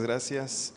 Gracias. 0.00 0.72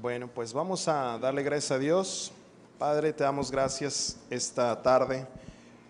Bueno, 0.00 0.28
pues 0.28 0.52
vamos 0.52 0.86
a 0.86 1.18
darle 1.18 1.42
gracias 1.42 1.72
a 1.72 1.78
Dios. 1.78 2.30
Padre, 2.78 3.12
te 3.12 3.24
damos 3.24 3.50
gracias 3.50 4.16
esta 4.30 4.80
tarde 4.80 5.26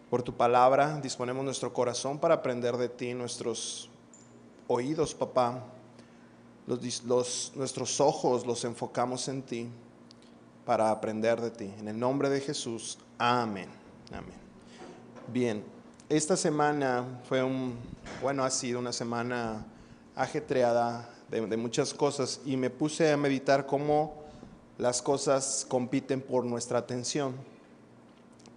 por 0.08 0.22
tu 0.22 0.34
palabra. 0.34 0.98
Disponemos 1.02 1.44
nuestro 1.44 1.74
corazón 1.74 2.18
para 2.18 2.36
aprender 2.36 2.78
de 2.78 2.88
ti, 2.88 3.12
nuestros 3.12 3.90
oídos, 4.66 5.14
papá. 5.14 5.62
Los, 6.66 7.52
nuestros 7.54 8.00
ojos 8.00 8.46
los 8.46 8.64
enfocamos 8.64 9.28
en 9.28 9.42
ti 9.42 9.68
para 10.64 10.90
aprender 10.90 11.40
de 11.42 11.50
ti. 11.50 11.74
En 11.78 11.88
el 11.88 11.98
nombre 11.98 12.30
de 12.30 12.40
Jesús, 12.40 12.98
amén. 13.18 13.68
Amén. 14.10 14.38
Bien, 15.30 15.64
esta 16.08 16.36
semana 16.36 17.20
fue 17.28 17.42
un, 17.42 17.76
bueno, 18.22 18.42
ha 18.42 18.50
sido 18.50 18.78
una 18.78 18.92
semana 18.92 19.66
ajetreada 20.16 21.10
de, 21.30 21.56
muchas 21.56 21.92
cosas 21.92 22.40
y 22.44 22.56
me 22.56 22.70
puse 22.70 23.12
a 23.12 23.16
meditar 23.16 23.66
cómo 23.66 24.14
las 24.78 25.02
cosas 25.02 25.66
compiten 25.68 26.20
por 26.20 26.44
nuestra 26.44 26.78
atención. 26.78 27.34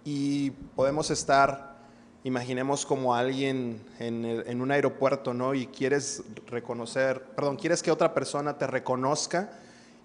Y 0.04 0.50
podemos 0.74 1.10
estar, 1.10 1.76
imaginemos 2.24 2.86
como 2.86 3.14
alguien 3.14 3.84
en, 3.98 4.24
en, 4.24 4.60
un 4.60 4.70
aeropuerto, 4.70 5.34
¿no? 5.34 5.54
Y 5.54 5.66
quieres 5.66 6.22
reconocer, 6.46 7.22
perdón, 7.36 7.56
quieres 7.56 7.82
que 7.82 7.90
otra 7.90 8.14
persona 8.14 8.58
te 8.58 8.66
reconozca 8.66 9.52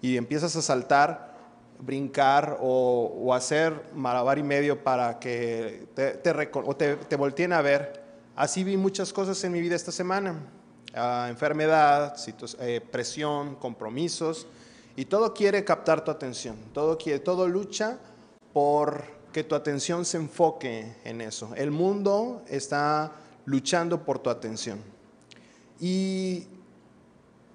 y 0.02 0.16
empiezas 0.16 0.54
a 0.56 0.62
saltar, 0.62 1.36
brincar 1.80 2.58
o, 2.60 3.12
o 3.18 3.34
hacer 3.34 3.72
malabar 3.94 4.38
y 4.38 4.42
medio 4.42 4.84
para 4.84 5.18
que 5.18 5.88
te, 5.94 6.12
te, 6.12 6.50
o 6.52 6.76
te, 6.76 6.96
te 6.96 7.16
volteen 7.16 7.52
a 7.52 7.62
ver. 7.62 8.04
Así 8.36 8.62
vi 8.62 8.76
muchas 8.76 9.12
cosas 9.12 9.42
en 9.42 9.52
mi 9.52 9.60
vida 9.60 9.74
esta 9.74 9.90
semana 9.90 10.38
enfermedad, 11.28 12.16
eh, 12.60 12.80
presión, 12.80 13.56
compromisos, 13.56 14.46
y 14.96 15.04
todo 15.04 15.32
quiere 15.32 15.64
captar 15.64 16.04
tu 16.04 16.10
atención, 16.10 16.56
todo, 16.72 16.98
quiere, 16.98 17.20
todo 17.20 17.46
lucha 17.46 17.98
por 18.52 19.04
que 19.32 19.44
tu 19.44 19.54
atención 19.54 20.04
se 20.04 20.16
enfoque 20.16 20.96
en 21.04 21.20
eso. 21.20 21.50
El 21.54 21.70
mundo 21.70 22.42
está 22.48 23.12
luchando 23.44 24.04
por 24.04 24.18
tu 24.18 24.30
atención. 24.30 24.80
Y, 25.78 26.48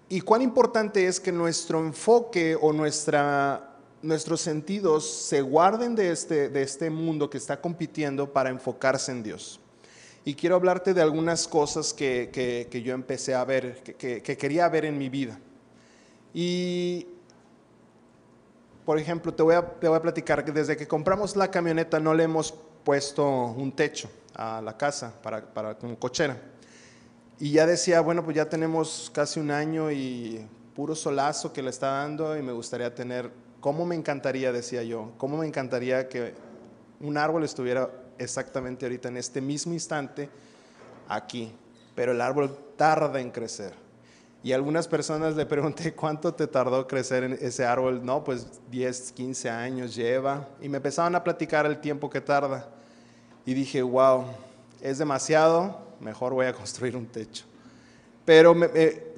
y 0.07 0.21
cuán 0.21 0.41
importante 0.41 1.07
es 1.07 1.19
que 1.19 1.31
nuestro 1.31 1.79
enfoque 1.79 2.55
o 2.59 2.71
nuestra, 2.71 3.75
nuestros 4.01 4.39
sentidos 4.39 5.09
se 5.09 5.41
guarden 5.41 5.95
de 5.95 6.11
este, 6.11 6.47
de 6.47 6.61
este 6.61 6.89
mundo 6.89 7.29
que 7.29 7.37
está 7.37 7.59
compitiendo 7.59 8.31
para 8.31 8.49
enfocarse 8.49 9.11
en 9.11 9.23
Dios 9.23 9.59
y 10.25 10.35
quiero 10.35 10.55
hablarte 10.55 10.93
de 10.93 11.01
algunas 11.01 11.47
cosas 11.47 11.93
que, 11.93 12.81
yo 12.83 12.93
empecé 12.93 13.35
a 13.35 13.43
ver, 13.43 13.83
que, 13.83 14.21
quería 14.21 14.69
ver 14.69 14.85
en 14.85 14.97
mi 14.97 15.09
vida. 15.09 15.37
Y, 16.33 17.07
por 18.85 18.97
ejemplo, 18.97 19.33
te 19.33 19.43
voy, 19.43 19.55
a, 19.55 19.61
te 19.61 19.87
voy 19.87 19.97
a 19.97 20.01
platicar 20.01 20.45
que 20.45 20.51
desde 20.51 20.77
que 20.77 20.87
compramos 20.87 21.35
la 21.35 21.51
camioneta 21.51 21.99
no 21.99 22.13
le 22.13 22.23
hemos 22.23 22.53
puesto 22.83 23.25
un 23.27 23.71
techo 23.71 24.09
a 24.33 24.61
la 24.61 24.77
casa 24.77 25.13
para, 25.21 25.53
para 25.53 25.77
como 25.77 25.99
cochera. 25.99 26.37
Y 27.39 27.51
ya 27.51 27.65
decía, 27.65 27.99
bueno, 27.99 28.23
pues 28.23 28.37
ya 28.37 28.47
tenemos 28.47 29.11
casi 29.13 29.39
un 29.39 29.51
año 29.51 29.91
y 29.91 30.47
puro 30.73 30.95
solazo 30.95 31.51
que 31.51 31.61
le 31.61 31.69
está 31.69 31.87
dando 31.87 32.37
y 32.37 32.41
me 32.41 32.53
gustaría 32.53 32.95
tener, 32.95 33.29
¿cómo 33.59 33.85
me 33.85 33.95
encantaría, 33.95 34.53
decía 34.53 34.83
yo, 34.83 35.11
cómo 35.17 35.37
me 35.37 35.45
encantaría 35.45 36.07
que 36.07 36.33
un 37.01 37.17
árbol 37.17 37.43
estuviera 37.43 37.89
exactamente 38.17 38.85
ahorita 38.85 39.09
en 39.09 39.17
este 39.17 39.41
mismo 39.41 39.73
instante 39.73 40.29
aquí, 41.07 41.53
pero 41.95 42.11
el 42.11 42.21
árbol 42.21 42.57
tarda 42.75 43.19
en 43.19 43.31
crecer. 43.31 43.73
Y 44.43 44.51
algunas 44.51 44.89
personas 44.89 45.35
le 45.35 45.45
pregunté 45.45 45.93
cuánto 45.93 46.33
te 46.33 46.47
tardó 46.47 46.85
crecer 46.85 47.23
en 47.23 47.37
ese 47.39 47.63
árbol. 47.63 48.05
No, 48.05 48.25
pues 48.25 48.59
10, 48.69 49.13
15 49.13 49.49
años 49.49 49.95
lleva. 49.95 50.49
Y 50.61 50.67
me 50.67 50.77
empezaban 50.77 51.15
a 51.15 51.23
platicar 51.23 51.65
el 51.65 51.79
tiempo 51.79 52.09
que 52.09 52.19
tarda. 52.19 52.67
Y 53.45 53.53
dije, 53.53 53.81
wow, 53.81 54.25
es 54.81 54.97
demasiado, 54.97 55.79
mejor 56.01 56.33
voy 56.33 56.45
a 56.45 56.53
construir 56.53 56.97
un 56.97 57.05
techo. 57.05 57.45
Pero 58.25 58.53
me, 58.53 58.67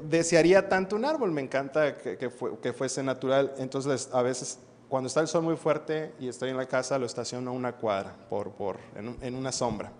desearía 0.04 0.70
tanto 0.70 0.96
un 0.96 1.06
árbol, 1.06 1.32
me 1.32 1.42
encanta 1.42 1.98
que, 1.98 2.18
que 2.18 2.74
fuese 2.74 3.02
natural. 3.02 3.52
Entonces 3.58 4.10
a 4.12 4.22
veces 4.22 4.60
cuando 4.90 5.08
está 5.08 5.20
el 5.22 5.28
sol 5.28 5.44
muy 5.44 5.56
fuerte 5.56 6.14
y 6.20 6.28
estoy 6.28 6.50
en 6.50 6.58
la 6.58 6.68
casa, 6.68 7.00
lo 7.00 7.06
estaciono 7.06 7.52
a 7.52 7.54
una 7.54 7.74
cuadra, 7.74 8.16
por, 8.30 8.52
por, 8.52 8.78
en, 8.96 9.36
una 9.36 9.52
sombra. 9.52 9.92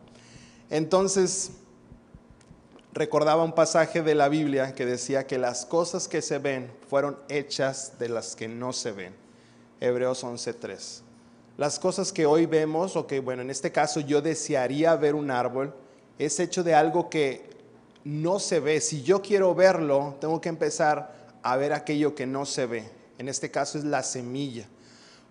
Entonces, 0.70 1.52
recordaba 2.94 3.44
un 3.44 3.54
pasaje 3.54 4.02
de 4.02 4.16
la 4.16 4.30
Biblia 4.30 4.76
que 4.76 4.86
decía 4.86 5.28
que 5.28 5.38
las 5.38 5.66
cosas 5.66 6.08
que 6.08 6.22
se 6.22 6.38
ven 6.38 6.72
fueron 6.88 7.18
hechas 7.30 7.98
de 8.00 8.10
las 8.10 8.36
que 8.36 8.48
no 8.48 8.74
se 8.74 8.92
ven. 8.92 9.16
Hebreos 9.82 10.24
11.3. 10.24 11.02
Las 11.58 11.80
cosas 11.80 12.12
que 12.12 12.26
hoy 12.26 12.46
vemos, 12.46 12.96
o 12.96 13.08
que 13.08 13.20
bueno, 13.20 13.42
en 13.42 13.50
este 13.50 13.72
caso 13.72 14.00
yo 14.00 14.22
desearía 14.22 14.96
ver 14.96 15.16
un 15.16 15.32
árbol, 15.32 15.74
es 16.20 16.40
hecho 16.40 16.64
de 16.64 16.76
algo 16.76 17.10
que 17.10 17.50
no 18.04 18.40
se 18.40 18.60
ve. 18.60 18.80
Si 18.82 19.02
yo 19.04 19.22
quiero 19.22 19.56
verlo, 19.56 20.16
tengo 20.22 20.40
que 20.40 20.50
empezar 20.50 21.14
a 21.42 21.58
ver 21.58 21.74
aquello 21.74 22.14
que 22.14 22.26
no 22.26 22.46
se 22.46 22.66
ve. 22.66 22.90
En 23.18 23.30
este 23.30 23.52
caso 23.52 23.78
es 23.78 23.84
la 23.84 24.04
semilla. 24.04 24.68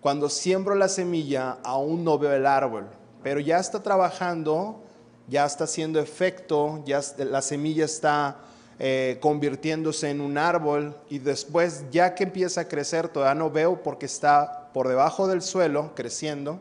Cuando 0.05 0.29
siembro 0.29 0.75
la 0.75 0.87
semilla, 0.87 1.57
aún 1.63 2.03
no 2.03 2.19
veo 2.19 2.31
el 2.31 2.45
árbol, 2.45 2.85
pero 3.23 3.39
ya 3.39 3.57
está 3.57 3.81
trabajando, 3.81 4.83
ya 5.27 5.47
está 5.47 5.63
haciendo 5.63 5.99
efecto, 5.99 6.83
ya 6.85 7.01
la 7.17 7.41
semilla 7.41 7.85
está 7.85 8.37
eh, 8.77 9.17
convirtiéndose 9.19 10.11
en 10.11 10.21
un 10.21 10.37
árbol 10.37 10.95
y 11.09 11.17
después, 11.17 11.85
ya 11.89 12.13
que 12.13 12.25
empieza 12.25 12.61
a 12.61 12.67
crecer, 12.67 13.07
todavía 13.07 13.33
no 13.33 13.49
veo 13.49 13.81
porque 13.81 14.05
está 14.05 14.69
por 14.75 14.87
debajo 14.87 15.27
del 15.27 15.41
suelo 15.41 15.93
creciendo 15.95 16.59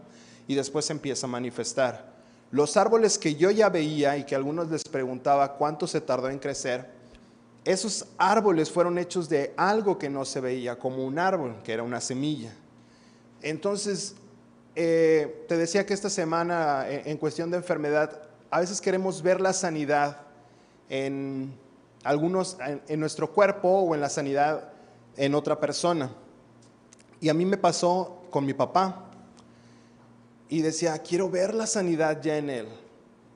y 0.48 0.54
después 0.54 0.88
empieza 0.88 1.26
a 1.26 1.28
manifestar. 1.28 2.14
Los 2.50 2.78
árboles 2.78 3.18
que 3.18 3.34
yo 3.34 3.50
ya 3.50 3.68
veía 3.68 4.16
y 4.16 4.24
que 4.24 4.34
algunos 4.34 4.70
les 4.70 4.84
preguntaba 4.84 5.56
cuánto 5.56 5.86
se 5.86 6.00
tardó 6.00 6.30
en 6.30 6.38
crecer, 6.38 6.88
esos 7.66 8.06
árboles 8.16 8.70
fueron 8.70 8.96
hechos 8.96 9.28
de 9.28 9.52
algo 9.58 9.98
que 9.98 10.08
no 10.08 10.24
se 10.24 10.40
veía 10.40 10.78
como 10.78 11.04
un 11.04 11.18
árbol, 11.18 11.56
que 11.62 11.74
era 11.74 11.82
una 11.82 12.00
semilla. 12.00 12.54
Entonces, 13.44 14.14
eh, 14.74 15.44
te 15.48 15.58
decía 15.58 15.84
que 15.84 15.92
esta 15.92 16.08
semana, 16.08 16.86
en, 16.88 17.18
cuestión 17.18 17.50
de 17.50 17.58
enfermedad, 17.58 18.22
a 18.50 18.60
veces 18.60 18.80
queremos 18.80 19.22
ver 19.22 19.38
la 19.38 19.52
sanidad 19.52 20.22
en 20.88 21.52
algunos, 22.04 22.56
en, 22.88 22.98
nuestro 22.98 23.30
cuerpo 23.30 23.68
o 23.68 23.94
en 23.94 24.00
la 24.00 24.08
sanidad 24.08 24.72
en 25.18 25.34
otra 25.34 25.60
persona. 25.60 26.10
Y 27.20 27.28
a 27.28 27.34
mí 27.34 27.44
me 27.44 27.58
pasó 27.58 28.22
con 28.30 28.46
mi 28.46 28.54
papá. 28.54 29.10
Y 30.48 30.62
decía, 30.62 30.98
quiero 30.98 31.28
ver 31.28 31.54
la 31.54 31.66
sanidad 31.66 32.22
ya 32.22 32.38
en 32.38 32.48
él. 32.48 32.68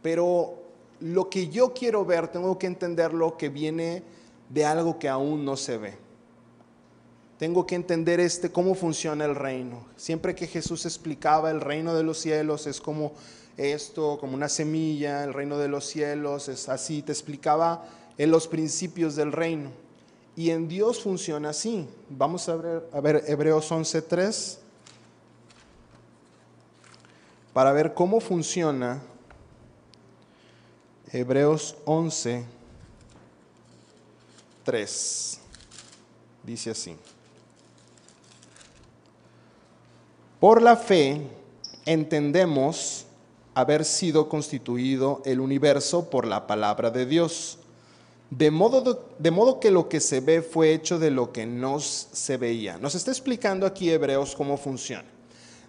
Pero 0.00 0.54
lo 1.00 1.28
que 1.28 1.48
yo 1.48 1.74
quiero 1.74 2.06
ver, 2.06 2.28
tengo 2.28 2.58
que 2.58 2.66
entender 2.66 3.12
lo 3.12 3.36
que 3.36 3.50
viene 3.50 4.02
de 4.48 4.64
algo 4.64 4.98
que 4.98 5.10
aún 5.10 5.44
no 5.44 5.54
se 5.54 5.76
ve 5.76 6.07
tengo 7.38 7.66
que 7.66 7.76
entender 7.76 8.18
este 8.18 8.50
cómo 8.50 8.74
funciona 8.74 9.24
el 9.24 9.36
reino. 9.36 9.86
Siempre 9.96 10.34
que 10.34 10.46
Jesús 10.46 10.84
explicaba 10.86 11.50
el 11.50 11.60
reino 11.60 11.94
de 11.94 12.02
los 12.02 12.18
cielos 12.18 12.66
es 12.66 12.80
como 12.80 13.12
esto, 13.56 14.18
como 14.20 14.34
una 14.34 14.48
semilla, 14.48 15.24
el 15.24 15.32
reino 15.32 15.56
de 15.58 15.68
los 15.68 15.86
cielos 15.86 16.48
es 16.48 16.68
así, 16.68 17.02
te 17.02 17.12
explicaba 17.12 17.84
en 18.16 18.30
los 18.30 18.48
principios 18.48 19.14
del 19.14 19.32
reino. 19.32 19.70
Y 20.36 20.50
en 20.50 20.68
Dios 20.68 21.02
funciona 21.02 21.50
así. 21.50 21.88
Vamos 22.10 22.48
a 22.48 22.56
ver, 22.56 22.88
a 22.92 23.00
ver 23.00 23.24
Hebreos 23.26 23.70
11:3 23.70 24.58
para 27.52 27.72
ver 27.72 27.94
cómo 27.94 28.20
funciona 28.20 29.02
Hebreos 31.12 31.76
11 31.84 32.44
3. 34.64 35.40
Dice 36.44 36.70
así. 36.70 36.96
Por 40.40 40.62
la 40.62 40.76
fe 40.76 41.20
entendemos 41.84 43.06
haber 43.54 43.84
sido 43.84 44.28
constituido 44.28 45.20
el 45.24 45.40
universo 45.40 46.10
por 46.10 46.28
la 46.28 46.46
palabra 46.46 46.90
de 46.90 47.06
Dios, 47.06 47.58
de 48.30 48.52
modo, 48.52 49.06
de 49.18 49.30
modo 49.32 49.58
que 49.58 49.72
lo 49.72 49.88
que 49.88 49.98
se 49.98 50.20
ve 50.20 50.42
fue 50.42 50.72
hecho 50.72 51.00
de 51.00 51.10
lo 51.10 51.32
que 51.32 51.44
no 51.44 51.80
se 51.80 52.36
veía. 52.36 52.78
Nos 52.78 52.94
está 52.94 53.10
explicando 53.10 53.66
aquí 53.66 53.90
Hebreos 53.90 54.36
cómo 54.36 54.56
funciona. 54.56 55.08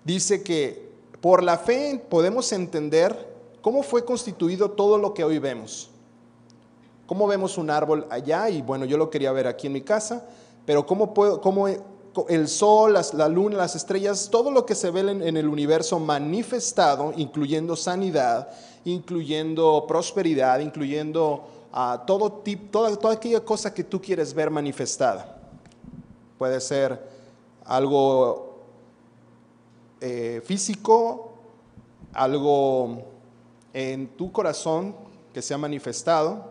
Dice 0.04 0.44
que 0.44 0.88
por 1.20 1.42
la 1.42 1.58
fe 1.58 2.00
podemos 2.08 2.52
entender 2.52 3.28
cómo 3.62 3.82
fue 3.82 4.06
constituido 4.06 4.70
todo 4.70 5.00
lo 5.00 5.16
que 5.16 5.24
hoy 5.24 5.40
vemos. 5.40 5.90
Cómo 7.08 7.26
vemos 7.26 7.58
un 7.58 7.72
árbol 7.72 8.06
allá, 8.12 8.52
y 8.52 8.62
bueno, 8.62 8.86
yo 8.86 8.98
lo 8.98 9.10
quería 9.10 9.32
ver 9.32 9.48
aquí 9.48 9.66
en 9.66 9.74
mi 9.74 9.82
casa, 9.82 10.28
pero 10.68 10.86
cómo, 10.86 11.12
puedo, 11.16 11.42
cómo 11.42 11.68
el 12.28 12.48
sol, 12.48 12.96
la 13.14 13.28
luna, 13.28 13.58
las 13.58 13.76
estrellas, 13.76 14.30
todo 14.32 14.52
lo 14.52 14.66
que 14.66 14.76
se 14.76 14.92
ve 14.92 15.02
en, 15.02 15.38
el 15.38 15.48
universo 15.48 16.00
manifestado, 16.00 17.14
incluyendo 17.16 17.76
sanidad, 17.76 18.50
incluyendo 18.86 19.86
prosperidad, 19.88 20.60
incluyendo 20.60 21.48
ah, 21.72 22.04
todo 22.06 22.32
tipo, 22.32 22.90
toda, 22.98 23.14
aquella 23.14 23.40
cosa 23.42 23.74
que 23.74 23.84
tú 23.84 24.02
quieres 24.02 24.34
ver 24.34 24.50
manifestada. 24.50 25.38
Puede 26.38 26.60
ser 26.60 27.00
algo 27.66 28.60
eh, 30.02 30.42
físico, 30.46 31.34
algo 32.14 33.04
en 33.74 34.08
tu 34.10 34.32
corazón 34.32 34.96
que 35.34 35.42
se 35.42 35.54
ha 35.54 35.58
manifestado, 35.58 36.46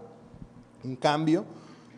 un 0.84 0.96
cambio. 0.96 1.44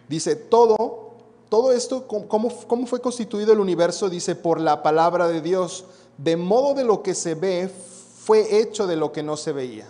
Dice, 0.09 0.35
todo, 0.35 1.10
todo 1.51 1.73
esto, 1.73 2.07
¿cómo, 2.07 2.49
¿cómo 2.69 2.87
fue 2.87 3.01
constituido 3.01 3.53
el 3.53 3.59
universo? 3.59 4.09
Dice, 4.09 4.37
por 4.37 4.61
la 4.61 4.85
palabra 4.85 5.27
de 5.27 5.41
Dios, 5.41 5.85
de 6.17 6.37
modo 6.37 6.75
de 6.75 6.85
lo 6.85 7.03
que 7.03 7.13
se 7.13 7.35
ve, 7.35 7.69
fue 7.69 8.61
hecho 8.61 8.87
de 8.87 8.95
lo 8.95 9.11
que 9.11 9.25
no 9.25 9.37
se 9.37 9.51
veía. 9.51 9.89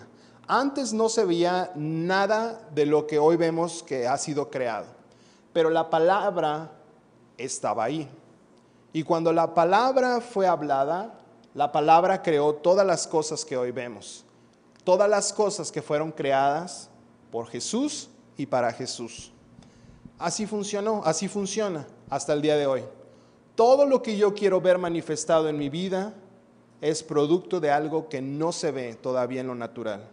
Antes 0.48 0.94
no 0.94 1.10
se 1.10 1.26
veía 1.26 1.70
nada 1.76 2.66
de 2.74 2.86
lo 2.86 3.06
que 3.06 3.18
hoy 3.18 3.36
vemos 3.36 3.82
que 3.82 4.08
ha 4.08 4.16
sido 4.16 4.50
creado, 4.50 4.86
pero 5.52 5.68
la 5.68 5.90
palabra 5.90 6.72
estaba 7.36 7.84
ahí. 7.84 8.08
Y 8.94 9.02
cuando 9.02 9.30
la 9.30 9.52
palabra 9.52 10.22
fue 10.22 10.46
hablada, 10.46 11.20
la 11.52 11.72
palabra 11.72 12.22
creó 12.22 12.54
todas 12.54 12.86
las 12.86 13.06
cosas 13.06 13.44
que 13.44 13.58
hoy 13.58 13.70
vemos. 13.70 14.24
Todas 14.82 15.10
las 15.10 15.30
cosas 15.30 15.70
que 15.70 15.82
fueron 15.82 16.10
creadas 16.10 16.88
por 17.30 17.48
Jesús 17.48 18.08
y 18.38 18.46
para 18.46 18.72
Jesús. 18.72 19.30
Así 20.20 20.46
funcionó, 20.46 21.00
así 21.06 21.28
funciona 21.28 21.86
hasta 22.10 22.34
el 22.34 22.42
día 22.42 22.54
de 22.58 22.66
hoy. 22.66 22.82
Todo 23.54 23.86
lo 23.86 24.02
que 24.02 24.18
yo 24.18 24.34
quiero 24.34 24.60
ver 24.60 24.76
manifestado 24.76 25.48
en 25.48 25.56
mi 25.56 25.70
vida 25.70 26.12
es 26.82 27.02
producto 27.02 27.58
de 27.58 27.70
algo 27.70 28.06
que 28.10 28.20
no 28.20 28.52
se 28.52 28.70
ve 28.70 28.94
todavía 28.96 29.40
en 29.40 29.46
lo 29.46 29.54
natural. 29.54 30.06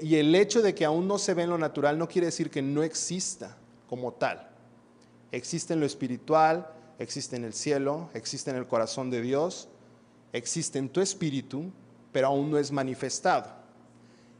Y 0.00 0.16
el 0.16 0.34
hecho 0.34 0.62
de 0.62 0.74
que 0.74 0.84
aún 0.84 1.06
no 1.06 1.18
se 1.18 1.32
ve 1.32 1.44
en 1.44 1.50
lo 1.50 1.58
natural 1.58 1.96
no 1.96 2.08
quiere 2.08 2.26
decir 2.26 2.50
que 2.50 2.60
no 2.60 2.82
exista 2.82 3.56
como 3.88 4.14
tal. 4.14 4.50
Existe 5.30 5.74
en 5.74 5.80
lo 5.80 5.86
espiritual, 5.86 6.68
existe 6.98 7.36
en 7.36 7.44
el 7.44 7.52
cielo, 7.52 8.10
existe 8.14 8.50
en 8.50 8.56
el 8.56 8.66
corazón 8.66 9.10
de 9.10 9.22
Dios, 9.22 9.68
existe 10.32 10.80
en 10.80 10.88
tu 10.88 11.00
espíritu, 11.00 11.70
pero 12.10 12.26
aún 12.28 12.50
no 12.50 12.58
es 12.58 12.72
manifestado. 12.72 13.46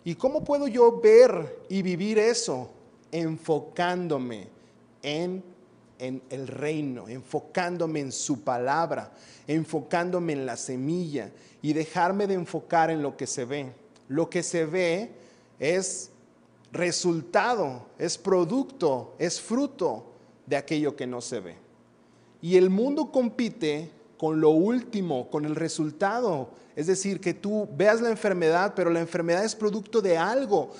¿Y 0.05 0.17
cómo 0.17 0.43
puedo 0.43 0.67
yo 0.67 1.01
ver 1.01 1.65
y 1.69 1.83
vivir 1.83 2.19
eso? 2.19 2.82
Enfocándome 3.13 4.49
en, 5.03 5.45
en 6.01 6.23
el 6.31 6.49
reino, 6.49 7.09
enfocándome 7.09 8.01
en 8.01 8.11
su 8.11 8.43
palabra, 8.43 9.13
enfocándome 9.47 10.33
en 10.33 10.47
la 10.47 10.57
semilla 10.57 11.31
y 11.63 11.73
dejarme 11.73 12.27
de 12.27 12.35
enfocar 12.35 12.91
en 12.91 13.03
lo 13.03 13.17
que 13.17 13.29
se 13.29 13.45
ve. 13.45 13.73
Lo 14.09 14.29
que 14.29 14.43
se 14.43 14.65
ve 14.65 15.13
es 15.61 16.11
resultado, 16.73 17.87
es 17.99 18.19
producto, 18.19 19.15
es 19.19 19.41
fruto 19.41 20.07
de 20.47 20.57
aquello 20.57 20.97
que 20.97 21.07
no 21.07 21.21
se 21.21 21.41
ve. 21.41 21.57
Y 22.41 22.57
el 22.57 22.71
mundo 22.71 23.13
compite 23.13 23.91
con 24.19 24.41
lo 24.41 24.51
último, 24.51 25.31
con 25.31 25.45
el 25.45 25.55
resultado. 25.55 26.51
Es 26.75 26.87
decir, 26.87 27.21
que 27.21 27.35
tú 27.35 27.69
veas 27.77 28.01
la 28.01 28.11
enfermedad, 28.11 28.73
pero 28.75 28.91
la 28.91 29.01
enfermedad 29.01 29.45
es 29.45 29.55
producto 29.55 30.01
de 30.01 30.19
algo. 30.19 30.73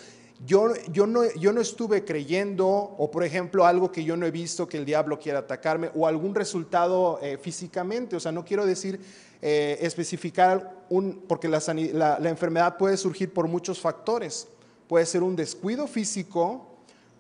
Yo, 0.45 1.07
no, 1.07 1.61
estuve 1.61 2.05
creyendo, 2.05 2.67
o 2.67 3.11
por 3.11 3.23
ejemplo, 3.23 3.65
algo 3.65 3.93
que 3.93 4.03
yo 4.03 4.17
no 4.17 4.27
he 4.27 4.33
visto 4.33 4.67
que 4.67 4.77
el 4.77 4.85
diablo 4.85 5.19
quiera 5.21 5.41
atacarme, 5.41 5.91
o 5.95 6.07
algún 6.07 6.35
resultado 6.35 7.21
eh, 7.23 7.39
físicamente. 7.41 8.17
O 8.17 8.21
sea, 8.21 8.33
no 8.33 8.45
quiero 8.45 8.67
decir 8.67 8.99
eh, 9.41 9.79
especificar 9.81 10.85
un, 10.89 11.25
porque 11.29 11.49
la, 11.49 12.19
enfermedad 12.25 12.77
puede 12.77 12.97
surgir 12.97 13.33
por 13.33 13.47
muchos 13.47 13.81
factores. 13.81 14.49
Puede 14.89 15.07
ser 15.07 15.23
un 15.23 15.37
descuido 15.37 15.87
físico. 15.87 16.67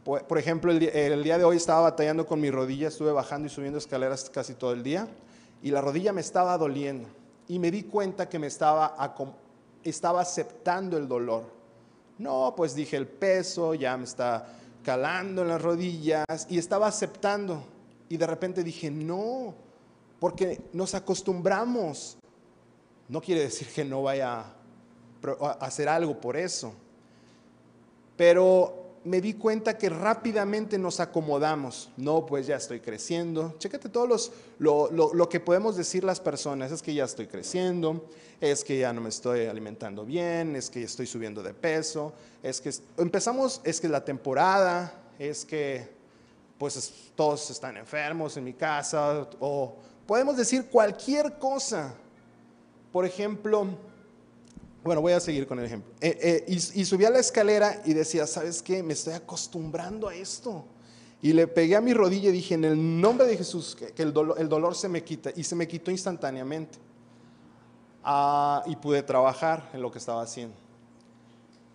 Por, 0.02 0.36
ejemplo, 0.36 0.72
el, 0.72 1.22
día 1.22 1.38
de 1.38 1.44
hoy 1.44 1.58
estaba 1.58 1.82
batallando 1.82 2.26
con 2.26 2.40
mi 2.40 2.50
rodilla, 2.50 2.88
estuve 2.88 3.12
bajando 3.12 3.46
y 3.46 3.50
subiendo 3.50 3.78
escaleras 3.78 4.30
casi 4.30 4.54
todo 4.54 4.72
el 4.72 4.82
día, 4.82 5.06
y 5.62 5.70
la 5.70 5.80
rodilla 5.80 6.12
me 6.12 6.20
estaba 6.20 6.58
doliendo. 6.58 7.08
Y 7.46 7.60
me 7.60 7.70
di 7.70 7.84
cuenta 7.84 8.28
que 8.28 8.40
me 8.40 8.48
estaba 8.48 8.96
aceptando 10.18 10.98
el 10.98 11.06
dolor 11.06 11.61
no, 12.22 12.54
pues 12.56 12.74
dije 12.74 12.96
el 12.96 13.06
peso, 13.06 13.74
ya 13.74 13.96
me 13.96 14.04
está 14.04 14.46
calando 14.84 15.42
en 15.42 15.48
las 15.48 15.60
rodillas 15.60 16.46
y 16.48 16.58
estaba 16.58 16.86
aceptando. 16.86 17.64
Y 18.08 18.16
de 18.16 18.26
repente 18.26 18.62
dije, 18.62 18.90
no, 18.90 19.54
porque 20.20 20.60
nos 20.72 20.94
acostumbramos. 20.94 22.16
No 23.08 23.20
quiere 23.20 23.42
decir 23.42 23.68
que 23.68 23.84
no 23.84 24.02
vaya 24.02 24.44
a 25.40 25.50
hacer 25.60 25.88
algo 25.88 26.20
por 26.20 26.36
eso. 26.36 26.72
Pero 28.16 28.81
me 29.04 29.20
di 29.20 29.34
cuenta 29.34 29.76
que 29.76 29.88
rápidamente 29.88 30.78
nos 30.78 31.00
acomodamos. 31.00 31.90
No, 31.96 32.24
pues 32.24 32.46
ya 32.46 32.56
estoy 32.56 32.80
creciendo. 32.80 33.54
Chécate 33.58 33.88
todos 33.88 34.08
los, 34.08 34.32
lo, 34.58 34.90
lo, 34.90 35.28
que 35.28 35.40
podemos 35.40 35.76
decir 35.76 36.04
las 36.04 36.20
personas. 36.20 36.70
Es 36.72 36.82
que 36.82 36.94
ya 36.94 37.04
estoy 37.04 37.26
creciendo, 37.26 38.08
es 38.40 38.64
que 38.64 38.78
ya 38.78 38.92
no 38.92 39.00
me 39.00 39.08
estoy 39.08 39.46
alimentando 39.46 40.04
bien, 40.04 40.56
es 40.56 40.70
que 40.70 40.82
estoy 40.82 41.06
subiendo 41.06 41.42
de 41.42 41.54
peso, 41.54 42.12
es 42.42 42.60
que 42.60 42.72
empezamos, 42.96 43.60
es 43.64 43.80
que 43.80 43.88
la 43.88 44.04
temporada, 44.04 44.94
es 45.18 45.44
que 45.44 45.88
pues 46.58 46.92
todos 47.16 47.50
están 47.50 47.76
enfermos 47.76 48.36
en 48.36 48.44
mi 48.44 48.52
casa, 48.52 49.28
o 49.40 49.74
podemos 50.06 50.36
decir 50.36 50.66
cualquier 50.66 51.38
cosa. 51.38 51.94
Por 52.92 53.04
ejemplo, 53.04 53.66
bueno, 54.84 55.00
voy 55.00 55.12
a 55.12 55.20
seguir 55.20 55.46
con 55.46 55.58
el 55.58 55.66
ejemplo. 55.66 55.92
Eh, 56.00 56.18
eh, 56.20 56.44
y, 56.48 56.84
subí 56.84 57.04
a 57.04 57.10
la 57.10 57.20
escalera 57.20 57.80
y 57.84 57.94
decía, 57.94 58.26
¿sabes 58.26 58.62
qué? 58.62 58.82
Me 58.82 58.94
estoy 58.94 59.14
acostumbrando 59.14 60.08
a 60.08 60.14
esto. 60.14 60.64
Y 61.20 61.32
le 61.32 61.46
pegué 61.46 61.76
a 61.76 61.80
mi 61.80 61.94
rodilla 61.94 62.30
y 62.30 62.32
dije, 62.32 62.54
en 62.54 62.64
el 62.64 63.00
nombre 63.00 63.26
de 63.26 63.36
Jesús, 63.36 63.76
que, 63.76 64.02
el, 64.02 64.12
dolor, 64.12 64.74
se 64.74 64.88
me 64.88 65.04
quita. 65.04 65.30
Y 65.36 65.44
se 65.44 65.54
me 65.54 65.68
quitó 65.68 65.92
instantáneamente. 65.92 66.78
Ah, 68.02 68.64
y 68.66 68.74
pude 68.74 69.02
trabajar 69.04 69.70
en 69.72 69.82
lo 69.82 69.92
que 69.92 69.98
estaba 69.98 70.22
haciendo. 70.22 70.56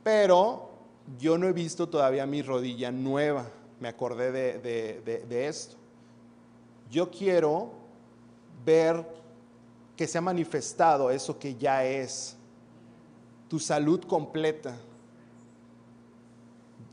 Pero 0.03 0.69
yo 1.17 1.37
no 1.37 1.47
he 1.47 1.53
visto 1.53 1.87
todavía 1.87 2.25
mi 2.25 2.41
rodilla 2.41 2.91
nueva. 2.91 3.49
Me 3.79 3.87
acordé 3.87 4.31
de 4.33 5.47
esto. 5.47 5.77
Yo 6.91 7.09
quiero 7.09 7.71
ver 8.65 9.05
que 9.95 10.07
se 10.07 10.17
ha 10.17 10.21
manifestado 10.21 11.09
eso 11.09 11.39
que 11.39 11.55
ya 11.55 11.85
es 11.85 12.36
tu 13.47 13.59
salud 13.59 14.01
completa. 14.05 14.75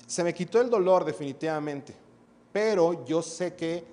Se 0.06 0.22
me 0.22 0.34
quitó 0.34 0.60
el 0.60 0.70
dolor 0.70 1.04
definitivamente, 1.04 1.94
pero 2.52 3.04
yo 3.04 3.22
sé 3.22 3.54
que 3.54 3.84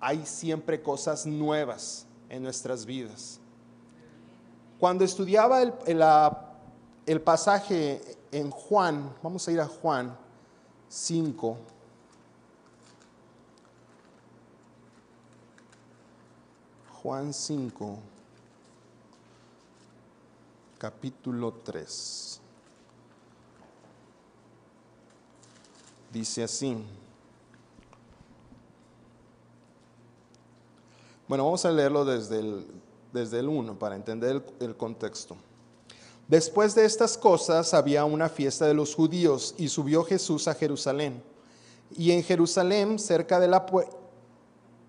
hay 0.00 0.24
siempre 0.26 0.82
cosas 0.82 1.26
nuevas 1.26 2.06
en 2.28 2.42
nuestras 2.42 2.84
vidas. 2.84 3.40
Cuando 4.78 5.04
estudiaba 5.04 5.62
el, 5.62 5.72
el, 7.06 7.20
pasaje 7.22 8.00
en 8.30 8.50
Juan, 8.50 9.14
vamos 9.22 9.48
a 9.48 9.52
ir 9.52 9.60
a 9.60 9.66
Juan 9.66 10.16
5. 10.88 11.56
Juan 17.02 17.32
5 17.32 18.13
capítulo 20.84 21.50
3. 21.64 22.40
Dice 26.12 26.42
así. 26.42 26.76
Bueno, 31.26 31.44
vamos 31.44 31.64
a 31.64 31.70
leerlo 31.70 32.04
desde 32.04 32.38
el, 32.40 32.66
desde 33.14 33.38
el 33.38 33.48
1 33.48 33.78
para 33.78 33.96
entender 33.96 34.30
el, 34.32 34.42
el 34.60 34.76
contexto. 34.76 35.38
Después 36.28 36.74
de 36.74 36.84
estas 36.84 37.16
cosas 37.16 37.72
había 37.72 38.04
una 38.04 38.28
fiesta 38.28 38.66
de 38.66 38.74
los 38.74 38.94
judíos 38.94 39.54
y 39.56 39.68
subió 39.70 40.04
Jesús 40.04 40.48
a 40.48 40.54
Jerusalén. 40.54 41.22
Y 41.96 42.10
en 42.10 42.22
Jerusalén, 42.22 42.98
cerca 42.98 43.40
de 43.40 43.48
la 43.48 43.64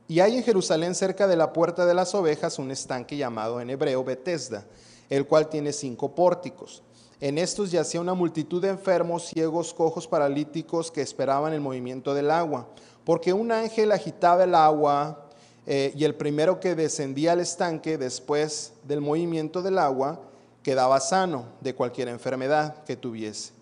y 0.10 0.20
hay 0.20 0.36
en 0.36 0.44
Jerusalén 0.44 0.94
cerca 0.94 1.26
de 1.26 1.38
la 1.38 1.54
puerta 1.54 1.86
de 1.86 1.94
las 1.94 2.14
ovejas 2.14 2.60
un 2.60 2.70
estanque 2.70 3.16
llamado 3.16 3.62
en 3.62 3.70
hebreo 3.70 4.04
Betesda 4.04 4.66
el 5.10 5.26
cual 5.28 5.50
tiene 5.50 5.74
cinco 5.74 6.14
pórticos. 6.14 6.84
En 7.22 7.38
estos 7.38 7.72
yacía 7.72 8.02
una 8.02 8.14
multitud 8.14 8.62
de 8.62 8.70
enfermos, 8.70 9.28
ciegos, 9.28 9.74
cojos, 9.74 10.08
paralíticos 10.08 10.92
que 10.92 11.02
esperaban 11.02 11.54
el 11.54 11.62
movimiento 11.62 12.14
del 12.14 12.30
agua, 12.30 12.68
porque 13.06 13.34
un 13.34 13.52
ángel 13.52 13.92
agitaba 13.92 14.44
el 14.44 14.54
agua 14.54 15.28
eh, 15.66 15.94
y 15.96 16.04
el 16.04 16.16
primero 16.16 16.60
que 16.60 16.76
descendía 16.76 17.32
al 17.32 17.40
estanque 17.40 17.98
después 17.98 18.74
del 18.84 19.02
movimiento 19.02 19.62
del 19.62 19.80
agua 19.80 20.22
quedaba 20.62 21.00
sano 21.00 21.46
de 21.62 21.74
cualquier 21.74 22.10
enfermedad 22.10 22.84
que 22.84 22.96
tuviese. 22.96 23.54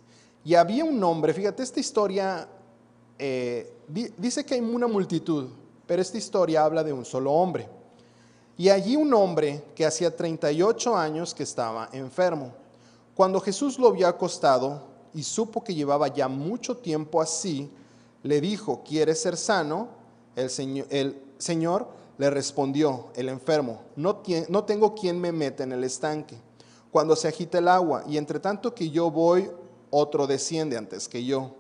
Y 0.44 0.56
había 0.56 0.84
un 0.84 1.02
hombre, 1.04 1.34
fíjate, 1.34 1.64
esta 1.64 1.80
historia 1.80 2.48
eh, 3.20 3.72
dice 4.18 4.46
que 4.46 4.56
hay 4.56 4.62
una 4.62 4.88
multitud, 4.88 5.50
pero 5.86 6.02
esta 6.02 6.18
historia 6.18 6.66
habla 6.66 6.84
de 6.84 6.92
un 6.92 7.06
solo 7.06 7.32
hombre. 7.32 7.70
Y 8.58 8.70
allí 8.70 8.96
un 8.96 9.14
hombre 9.14 9.64
que 9.76 9.86
hacía 9.86 10.16
38 10.16 10.96
años 10.96 11.34
que 11.34 11.44
estaba 11.44 11.90
enfermo. 11.92 12.54
Cuando 13.16 13.40
Jesús 13.40 13.80
lo 13.80 13.92
vio 13.92 14.08
acostado 14.08 14.84
y 15.14 15.24
supo 15.24 15.64
que 15.64 15.76
llevaba 15.76 16.08
ya 16.08 16.28
mucho 16.28 16.78
tiempo 16.78 17.22
así, 17.22 17.70
le 18.22 18.42
dijo, 18.42 18.84
¿quieres 18.84 19.22
ser 19.22 19.38
sano? 19.38 19.90
El 20.36 20.50
Señor, 21.38 21.88
le 22.18 22.30
respondió 22.30 23.08
el 23.16 23.28
enfermo, 23.30 23.82
no, 23.96 24.22
no 24.50 24.64
tengo 24.66 24.94
quien 24.94 25.20
me 25.20 25.32
meta 25.32 25.64
en 25.64 25.72
el 25.72 25.84
estanque 25.84 26.38
cuando 26.94 27.16
se 27.16 27.28
agita 27.28 27.58
el 27.58 27.68
agua, 27.68 28.04
y 28.08 28.18
entre 28.18 28.40
tanto 28.40 28.76
que 28.76 28.92
yo 28.92 29.10
voy, 29.10 29.50
otro 29.90 30.28
desciende 30.28 30.78
antes 30.78 31.10
que 31.10 31.26
yo. 31.26 31.56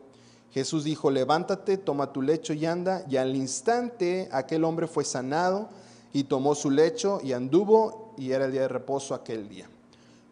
Jesús 0.51 0.83
dijo, 0.83 1.09
levántate, 1.09 1.79
toma 1.79 2.13
tu 2.13 2.21
lecho 2.21 2.53
y 2.53 2.67
anda, 2.67 3.03
y 3.09 3.17
al 3.17 3.35
instante 3.35 4.29
aquel 4.31 4.63
hombre 4.63 4.85
fue 4.85 5.03
sanado 5.03 5.69
y 6.13 6.25
tomó 6.25 6.55
su 6.55 6.71
lecho 6.71 7.19
y 7.23 7.33
anduvo, 7.33 8.13
y 8.17 8.31
era 8.31 8.45
el 8.45 8.51
día 8.51 8.61
de 8.61 8.67
reposo 8.67 9.13
aquel 9.13 9.49
día. 9.49 9.67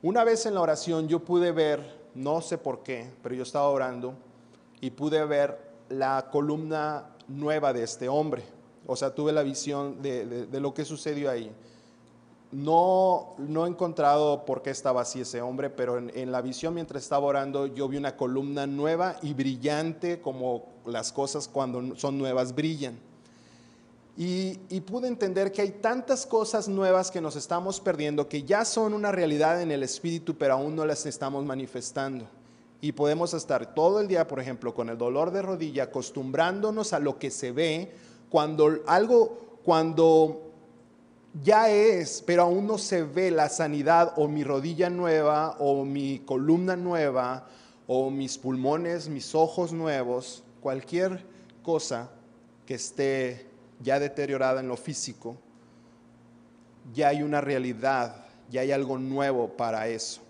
Una 0.04 0.24
vez 0.24 0.46
en 0.46 0.54
la 0.54 0.62
oración 0.62 1.08
yo 1.08 1.20
pude 1.20 1.52
ver, 1.52 2.00
no 2.16 2.42
sé 2.42 2.58
por 2.58 2.84
qué, 2.84 3.10
pero 3.22 3.36
yo 3.36 3.44
estaba 3.44 3.68
orando, 3.68 4.14
y 4.80 4.92
pude 4.92 5.26
ver 5.26 5.60
la 5.90 6.30
columna 6.32 7.16
nueva 7.28 7.74
de 7.74 7.84
este 7.84 8.08
hombre. 8.08 8.44
O 8.88 8.96
sea, 8.96 9.14
tuve 9.14 9.32
la 9.32 9.44
visión 9.44 10.02
de, 10.02 10.48
de 10.48 10.60
lo 10.60 10.74
que 10.74 10.86
sucedió 10.86 11.30
ahí. 11.30 11.52
No, 12.52 13.36
no 13.38 13.66
he 13.66 13.70
encontrado 13.70 14.44
por 14.44 14.62
qué 14.62 14.72
estaba 14.72 15.02
así 15.02 15.22
ese 15.22 15.42
hombre, 15.42 15.70
pero 15.70 15.98
en, 15.98 16.32
la 16.32 16.42
visión 16.42 16.74
mientras 16.74 17.04
estaba 17.04 17.26
orando 17.26 17.66
yo 17.66 17.88
vi 17.88 17.96
una 17.96 18.18
columna 18.18 18.68
nueva 18.68 19.16
y 19.22 19.34
brillante 19.34 20.20
como 20.20 20.66
las 20.86 21.14
cosas 21.14 21.48
cuando 21.48 21.96
son 21.96 22.18
nuevas 22.18 22.54
brillan. 22.54 23.00
Y, 24.18 24.56
pude 24.82 25.08
entender 25.08 25.52
que 25.52 25.62
hay 25.62 25.72
tantas 25.72 26.26
cosas 26.26 26.68
nuevas 26.68 27.12
que 27.12 27.22
nos 27.22 27.36
estamos 27.36 27.80
perdiendo, 27.80 28.28
que 28.28 28.44
ya 28.44 28.66
son 28.66 28.94
una 28.94 29.12
realidad 29.12 29.62
en 29.62 29.72
el 29.72 29.84
espíritu, 29.84 30.38
pero 30.38 30.54
aún 30.54 30.76
no 30.76 30.86
las 30.86 31.06
estamos 31.06 31.46
manifestando. 31.46 32.28
Y 32.82 32.92
podemos 32.92 33.34
estar 33.34 33.74
todo 33.74 34.02
el 34.02 34.08
día, 34.08 34.28
por 34.28 34.40
ejemplo, 34.40 34.74
con 34.74 34.90
el 34.90 34.98
dolor 34.98 35.32
de 35.32 35.42
rodilla, 35.42 35.84
acostumbrándonos 35.84 36.94
a 36.94 37.00
lo 37.00 37.20
que 37.20 37.32
se 37.32 37.52
ve, 37.52 37.92
cuando 38.30 38.80
algo, 38.86 39.60
cuando 39.64 40.52
ya 41.44 41.70
es, 41.70 42.22
pero 42.26 42.44
aún 42.44 42.68
no 42.68 42.78
se 42.78 43.04
ve 43.04 43.32
la 43.32 43.50
sanidad 43.50 44.14
o 44.18 44.28
mi 44.28 44.44
rodilla 44.44 44.90
nueva 44.90 45.56
o 45.60 45.86
mi 45.86 46.20
columna 46.20 46.76
nueva 46.76 47.48
o 47.88 48.10
mis 48.10 48.38
pulmones, 48.38 49.08
mis 49.08 49.36
ojos 49.36 49.72
nuevos, 49.72 50.44
cualquier 50.60 51.26
cosa 51.64 52.10
que 52.66 52.76
esté 52.76 53.51
ya 53.84 54.00
deteriorada 54.00 54.60
en 54.60 54.68
lo 54.68 54.78
físico, 54.78 55.36
ya 56.94 57.10
hay 57.10 57.24
una 57.24 57.42
realidad, 57.42 58.26
ya 58.50 58.62
hay 58.62 58.72
algo 58.72 58.98
nuevo 58.98 59.50
para 59.50 59.88
eso. 59.88 60.22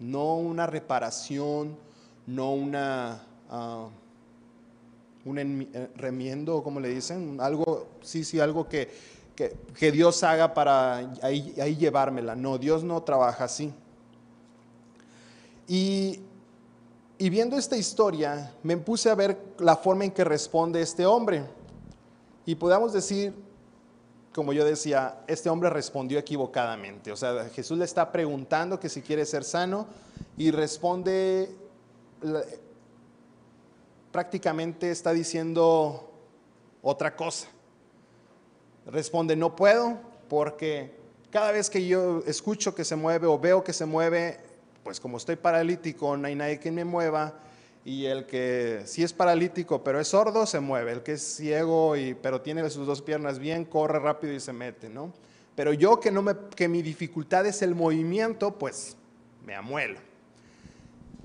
No 0.00 0.36
una 0.36 0.66
reparación, 0.66 1.76
no 2.26 2.52
una... 2.52 3.22
Uh, 3.50 4.04
un 5.24 5.38
eh, 5.38 5.88
remiendo, 5.96 6.62
como 6.62 6.80
le 6.80 6.88
dicen, 6.88 7.38
algo, 7.40 7.86
sí, 8.02 8.24
sí, 8.24 8.40
algo 8.40 8.68
que, 8.68 8.90
que, 9.34 9.92
Dios 9.92 10.22
haga 10.22 10.52
para 10.52 10.96
ahí, 11.22 11.54
ahí, 11.60 11.76
llevármela. 11.76 12.34
No, 12.34 12.58
Dios 12.58 12.84
no 12.84 13.02
trabaja 13.02 13.44
así. 13.44 13.72
Y, 15.66 16.20
y 17.16 17.30
viendo 17.30 17.56
esta 17.56 17.76
historia, 17.76 18.52
me 18.62 18.76
puse 18.76 19.08
a 19.08 19.14
ver 19.14 19.38
la 19.58 19.76
forma 19.76 20.04
en 20.04 20.10
que 20.10 20.24
responde 20.24 20.82
este 20.82 21.06
hombre. 21.06 21.44
Y 22.46 22.54
podemos 22.54 22.92
decir, 22.92 23.34
como 24.34 24.52
yo 24.52 24.64
decía, 24.64 25.22
este 25.26 25.48
hombre 25.48 25.70
respondió 25.70 26.18
equivocadamente. 26.18 27.12
O 27.12 27.16
sea, 27.16 27.48
Jesús 27.50 27.78
le 27.78 27.84
está 27.84 28.10
preguntando 28.10 28.78
que 28.80 28.88
si 28.88 29.00
quiere 29.00 29.24
ser 29.24 29.44
sano 29.44 29.86
y 30.36 30.50
responde, 30.50 31.54
prácticamente 34.10 34.90
está 34.90 35.12
diciendo 35.12 36.10
otra 36.82 37.16
cosa. 37.16 37.48
Responde, 38.86 39.36
no 39.36 39.56
puedo 39.56 39.98
porque 40.28 40.94
cada 41.30 41.50
vez 41.52 41.70
que 41.70 41.86
yo 41.86 42.22
escucho 42.26 42.74
que 42.74 42.84
se 42.84 42.96
mueve 42.96 43.26
o 43.26 43.38
veo 43.38 43.64
que 43.64 43.72
se 43.72 43.86
mueve, 43.86 44.38
pues 44.82 45.00
como 45.00 45.16
estoy 45.16 45.36
paralítico, 45.36 46.16
no 46.16 46.26
hay 46.26 46.34
nadie 46.34 46.60
que 46.60 46.70
me 46.70 46.84
mueva. 46.84 47.34
Y 47.84 48.06
el 48.06 48.24
que 48.26 48.82
sí 48.86 49.02
es 49.02 49.12
paralítico, 49.12 49.84
pero 49.84 50.00
es 50.00 50.08
sordo, 50.08 50.46
se 50.46 50.60
mueve. 50.60 50.92
El 50.92 51.02
que 51.02 51.12
es 51.12 51.22
ciego, 51.22 51.96
y, 51.96 52.14
pero 52.14 52.40
tiene 52.40 52.68
sus 52.70 52.86
dos 52.86 53.02
piernas 53.02 53.38
bien, 53.38 53.64
corre 53.64 53.98
rápido 53.98 54.32
y 54.32 54.40
se 54.40 54.52
mete, 54.52 54.88
¿no? 54.88 55.12
Pero 55.54 55.72
yo 55.72 56.00
que, 56.00 56.10
no 56.10 56.22
me, 56.22 56.34
que 56.56 56.66
mi 56.66 56.82
dificultad 56.82 57.46
es 57.46 57.62
el 57.62 57.74
movimiento, 57.74 58.58
pues 58.58 58.96
me 59.44 59.54
amuelo. 59.54 60.00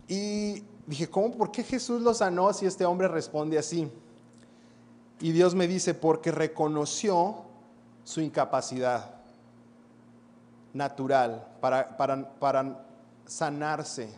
Y 0.07 0.63
dije, 0.85 1.07
¿cómo? 1.09 1.31
¿Por 1.37 1.51
qué 1.51 1.63
Jesús 1.63 2.01
lo 2.01 2.13
sanó 2.13 2.51
si 2.51 2.65
este 2.65 2.85
hombre 2.85 3.07
responde 3.07 3.57
así? 3.57 3.89
Y 5.21 5.31
Dios 5.31 5.55
me 5.55 5.67
dice, 5.67 5.93
porque 5.93 6.31
reconoció 6.31 7.43
su 8.03 8.21
incapacidad 8.21 9.15
natural 10.73 11.47
para, 11.59 11.97
para, 11.97 12.85
sanarse, 13.25 14.09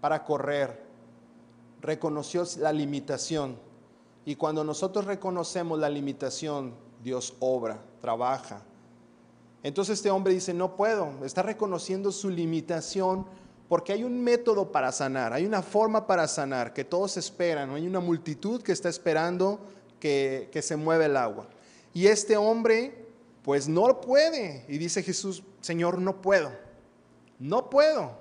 para 0.00 0.24
correr. 0.24 0.89
Reconoció 1.80 2.44
la 2.58 2.72
limitación. 2.72 3.56
Y 4.24 4.36
cuando 4.36 4.64
nosotros 4.64 5.06
reconocemos 5.06 5.78
la 5.78 5.88
limitación, 5.88 6.74
Dios 7.02 7.34
obra, 7.40 7.80
trabaja. 8.00 8.62
Entonces 9.62 9.98
este 9.98 10.10
hombre 10.10 10.32
dice, 10.32 10.54
no 10.54 10.76
puedo, 10.76 11.24
está 11.24 11.42
reconociendo 11.42 12.12
su 12.12 12.30
limitación 12.30 13.26
porque 13.68 13.92
hay 13.92 14.02
un 14.02 14.22
método 14.22 14.72
para 14.72 14.90
sanar, 14.90 15.32
hay 15.32 15.46
una 15.46 15.62
forma 15.62 16.06
para 16.06 16.26
sanar 16.26 16.72
que 16.72 16.84
todos 16.84 17.16
esperan, 17.16 17.70
hay 17.70 17.86
una 17.86 18.00
multitud 18.00 18.62
que 18.62 18.72
está 18.72 18.88
esperando 18.88 19.60
que, 20.00 20.48
que 20.50 20.60
se 20.60 20.76
mueva 20.76 21.06
el 21.06 21.16
agua. 21.16 21.46
Y 21.94 22.06
este 22.06 22.36
hombre, 22.36 23.06
pues 23.42 23.68
no 23.68 24.00
puede. 24.00 24.64
Y 24.68 24.78
dice 24.78 25.02
Jesús, 25.02 25.42
Señor, 25.60 25.98
no 26.00 26.20
puedo. 26.20 26.50
No 27.38 27.70
puedo. 27.70 28.12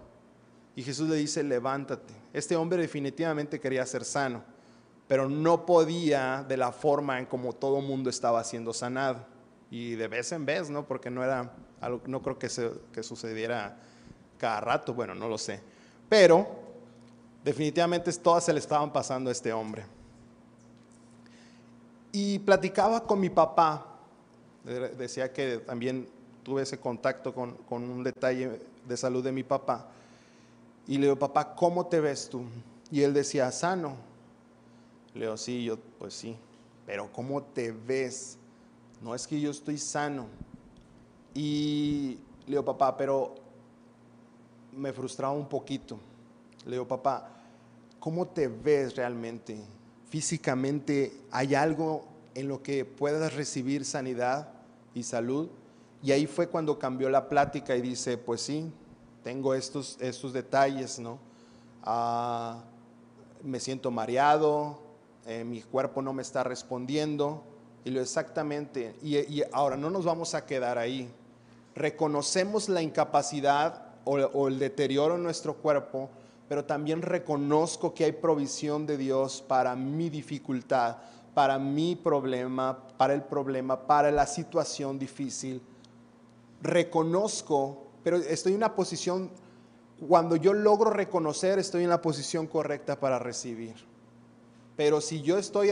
Y 0.76 0.84
Jesús 0.84 1.10
le 1.10 1.16
dice, 1.16 1.44
levántate. 1.44 2.14
Este 2.34 2.56
hombre 2.56 2.82
definitivamente 2.82 3.60
quería 3.60 3.86
ser 3.86 4.06
sano, 4.06 4.44
pero 5.08 5.28
no 5.28 5.66
podía 5.66 6.46
de 6.48 6.58
la 6.58 6.72
forma 6.72 7.20
en 7.20 7.26
como 7.26 7.54
todo 7.54 7.82
mundo 7.82 8.10
estaba 8.10 8.44
siendo 8.44 8.74
sanado. 8.74 9.26
Y 9.72 9.96
de 9.96 10.08
vez 10.08 10.32
en 10.32 10.46
vez, 10.46 10.70
¿no? 10.70 10.88
Porque 10.88 11.10
no 11.10 11.24
era 11.24 11.52
algo, 11.82 12.02
no 12.08 12.22
creo 12.22 12.40
que, 12.40 12.50
se, 12.50 12.72
que 12.94 13.04
sucediera 13.04 13.78
cada 14.38 14.62
rato, 14.62 14.94
bueno, 14.94 15.14
no 15.14 15.28
lo 15.28 15.38
sé. 15.38 15.60
Pero 16.08 16.48
definitivamente 17.44 18.12
todas 18.14 18.44
se 18.44 18.54
le 18.54 18.60
estaban 18.60 18.92
pasando 18.92 19.30
a 19.30 19.34
este 19.34 19.54
hombre. 19.54 19.86
Y 22.12 22.40
platicaba 22.40 23.04
con 23.04 23.20
mi 23.20 23.30
papá, 23.30 23.86
decía 24.98 25.32
que 25.32 25.58
también 25.60 26.08
tuve 26.44 26.64
ese 26.64 26.80
contacto 26.80 27.34
con, 27.34 27.58
un 27.70 28.04
detalle 28.04 28.60
de 28.88 28.98
salud 28.98 29.24
de 29.24 29.32
mi 29.32 29.44
papá. 29.44 29.88
Y 30.90 30.98
le 30.98 31.04
digo, 31.04 31.16
papá, 31.16 31.56
¿cómo 31.56 31.86
te 31.86 32.02
ves 32.02 32.28
tú? 32.28 32.42
Y 32.92 33.04
él 33.04 33.14
decía, 33.14 33.50
sano. 33.54 33.96
Le 35.14 35.22
digo, 35.22 35.38
sí, 35.38 35.64
yo, 35.64 35.78
pues 35.98 36.14
sí, 36.14 36.36
pero 36.86 37.10
¿cómo 37.14 37.42
te 37.42 37.72
ves? 37.72 38.38
No 39.02 39.16
es 39.16 39.26
que 39.26 39.40
yo 39.40 39.52
estoy 39.52 39.78
sano. 39.78 40.26
Y 41.34 42.18
le 42.42 42.52
digo, 42.52 42.66
papá, 42.66 42.98
pero 42.98 43.36
me 44.76 44.92
frustraba 44.92 45.34
un 45.34 45.48
poquito. 45.48 45.98
Le 46.66 46.72
digo, 46.72 46.86
papá, 46.86 47.30
¿cómo 48.02 48.28
te 48.28 48.50
ves 48.50 48.98
realmente? 48.98 49.58
físicamente 50.10 51.14
hay 51.32 51.56
algo 51.56 52.04
en 52.36 52.48
lo 52.48 52.62
que 52.62 52.84
puedas 52.84 53.34
recibir 53.36 53.86
sanidad 53.86 54.50
y 54.94 55.04
salud. 55.04 55.50
Y 56.02 56.12
ahí 56.12 56.26
fue 56.26 56.48
cuando 56.48 56.80
cambió 56.80 57.10
la 57.10 57.30
plática 57.30 57.76
y 57.76 57.82
dice, 57.82 58.18
pues 58.18 58.42
sí, 58.42 58.72
tengo 59.24 59.54
estos, 59.54 59.98
estos 60.00 60.34
detalles, 60.34 61.00
¿no? 61.00 61.20
Ah, 61.84 62.62
me 63.44 63.60
siento 63.60 63.92
mareado, 63.92 64.80
eh, 65.26 65.44
mi 65.44 65.62
cuerpo 65.62 66.02
no 66.02 66.14
me 66.14 66.22
está 66.22 66.44
respondiendo. 66.44 67.44
Y 67.86 67.92
lo 67.92 68.02
exactamente, 68.02 68.96
y, 69.02 69.42
ahora 69.54 69.78
no 69.78 69.90
nos 69.90 70.04
vamos 70.04 70.36
a 70.36 70.46
quedar 70.46 70.78
ahí. 70.78 71.10
Reconocemos 71.76 72.68
la 72.68 72.82
incapacidad 72.82 73.86
o, 74.04 74.18
o 74.18 74.48
el 74.50 74.60
deterioro 74.60 75.16
en 75.16 75.24
nuestro 75.24 75.56
cuerpo, 75.56 76.10
pero 76.50 76.66
también 76.66 77.02
reconozco 77.02 77.94
que 77.94 78.04
hay 78.04 78.12
provisión 78.12 78.86
de 78.86 78.98
Dios 78.98 79.42
para 79.48 79.76
mi 79.76 80.10
dificultad, 80.10 80.98
para 81.34 81.58
mi 81.58 81.96
problema, 81.96 82.78
para 82.98 83.14
el 83.14 83.24
problema, 83.24 83.88
para 83.88 84.12
la 84.12 84.28
situación 84.28 85.00
difícil. 85.00 85.62
Reconozco, 86.62 87.89
pero 88.04 88.18
estoy 88.18 88.54
en 88.54 88.58
una 88.58 88.76
posición, 88.76 89.30
cuando 90.08 90.36
yo 90.36 90.54
logro 90.54 90.90
reconocer, 90.90 91.60
estoy 91.60 91.84
en 91.84 91.90
la 91.90 92.02
posición 92.02 92.48
correcta 92.48 93.00
para 93.00 93.20
recibir. 93.20 93.76
Pero 94.76 95.02
si 95.02 95.22
yo 95.22 95.38
estoy 95.38 95.72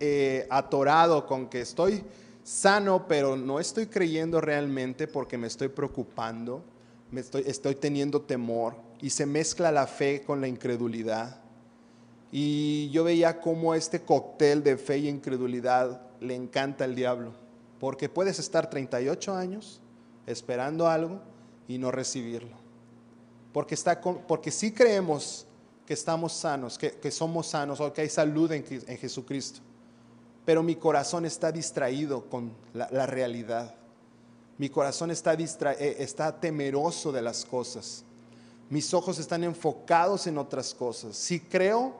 eh, 0.00 0.46
atorado 0.50 1.26
con 1.26 1.48
que 1.48 1.60
estoy 1.60 2.04
sano, 2.42 3.06
pero 3.06 3.36
no 3.36 3.60
estoy 3.60 3.86
creyendo 3.86 4.40
realmente 4.40 5.06
porque 5.06 5.38
me 5.38 5.46
estoy 5.46 5.68
preocupando, 5.68 6.62
me 7.10 7.20
estoy, 7.20 7.44
estoy 7.46 7.76
teniendo 7.76 8.22
temor, 8.22 8.74
y 9.00 9.10
se 9.10 9.26
mezcla 9.26 9.70
la 9.70 9.86
fe 9.86 10.22
con 10.22 10.40
la 10.40 10.48
incredulidad. 10.48 11.40
Y 12.32 12.90
yo 12.90 13.04
veía 13.04 13.40
cómo 13.40 13.74
este 13.74 14.02
cóctel 14.02 14.62
de 14.62 14.76
fe 14.76 14.98
y 14.98 15.08
incredulidad 15.08 16.00
le 16.20 16.34
encanta 16.34 16.84
al 16.84 16.94
diablo. 16.94 17.32
Porque 17.78 18.08
puedes 18.08 18.38
estar 18.38 18.68
38 18.68 19.34
años 19.34 19.80
esperando 20.26 20.88
algo 20.88 21.20
y 21.68 21.78
no 21.78 21.90
recibirlo. 21.90 22.56
Porque, 23.52 23.74
está 23.74 24.00
porque 24.00 24.50
sí 24.50 24.72
creemos 24.72 25.46
que 25.86 25.94
estamos 25.94 26.32
sanos, 26.32 26.76
que, 26.76 27.10
somos 27.10 27.46
sanos 27.46 27.80
o 27.80 27.92
que 27.92 28.02
hay 28.02 28.08
salud 28.08 28.50
en, 28.52 28.64
Jesucristo. 28.98 29.60
Pero 30.44 30.62
mi 30.62 30.76
corazón 30.76 31.24
está 31.24 31.50
distraído 31.50 32.28
con 32.28 32.52
la, 32.74 33.06
realidad. 33.06 33.74
Mi 34.58 34.68
corazón 34.68 35.10
está, 35.10 35.34
eh, 35.34 35.96
está 35.98 36.38
temeroso 36.38 37.12
de 37.12 37.22
las 37.22 37.44
cosas. 37.44 38.04
Mis 38.68 38.92
ojos 38.94 39.18
están 39.18 39.44
enfocados 39.44 40.26
en 40.26 40.38
otras 40.38 40.74
cosas. 40.74 41.16
Sí 41.16 41.40
creo, 41.40 41.94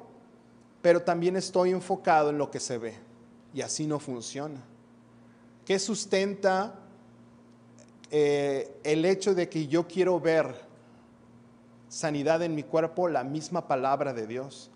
pero 0.83 1.03
también 1.03 1.37
estoy 1.37 1.71
enfocado 1.71 2.31
en 2.31 2.39
lo 2.39 2.51
que 2.51 2.61
se 2.61 2.79
ve. 2.79 2.95
Y 3.55 3.61
así 3.61 3.87
no 3.87 3.99
funciona. 3.99 4.63
¿Qué 5.65 5.79
sustenta 5.79 6.86
eh, 8.11 8.79
el 8.85 9.05
hecho 9.05 9.35
de 9.35 9.49
que 9.49 9.67
yo 9.67 9.87
quiero 9.87 10.21
ver 10.21 10.55
sanidad 11.89 12.43
en 12.43 12.55
mi 12.55 12.63
cuerpo? 12.63 13.09
La 13.09 13.25
misma 13.25 13.67
palabra 13.67 14.13
de 14.13 14.27
Dios. 14.27 14.71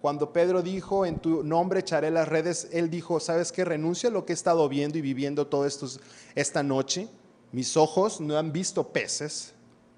Cuando 0.00 0.32
Pedro 0.32 0.62
dijo, 0.62 1.06
en 1.06 1.18
tu 1.18 1.42
nombre 1.42 1.80
echaré 1.80 2.10
las 2.10 2.28
redes, 2.28 2.68
él 2.72 2.90
dijo, 2.90 3.20
¿sabes 3.20 3.52
qué? 3.52 3.64
Renuncio 3.64 4.10
a 4.10 4.12
lo 4.12 4.26
que 4.26 4.32
he 4.32 4.34
estado 4.34 4.68
viendo 4.68 4.98
y 4.98 5.00
viviendo 5.00 5.48
esto 5.64 5.88
esta 6.34 6.62
noche. 6.62 7.08
Mis 7.52 7.76
ojos 7.76 8.20
no 8.20 8.36
han 8.36 8.52
visto 8.52 8.88
peces 8.88 9.54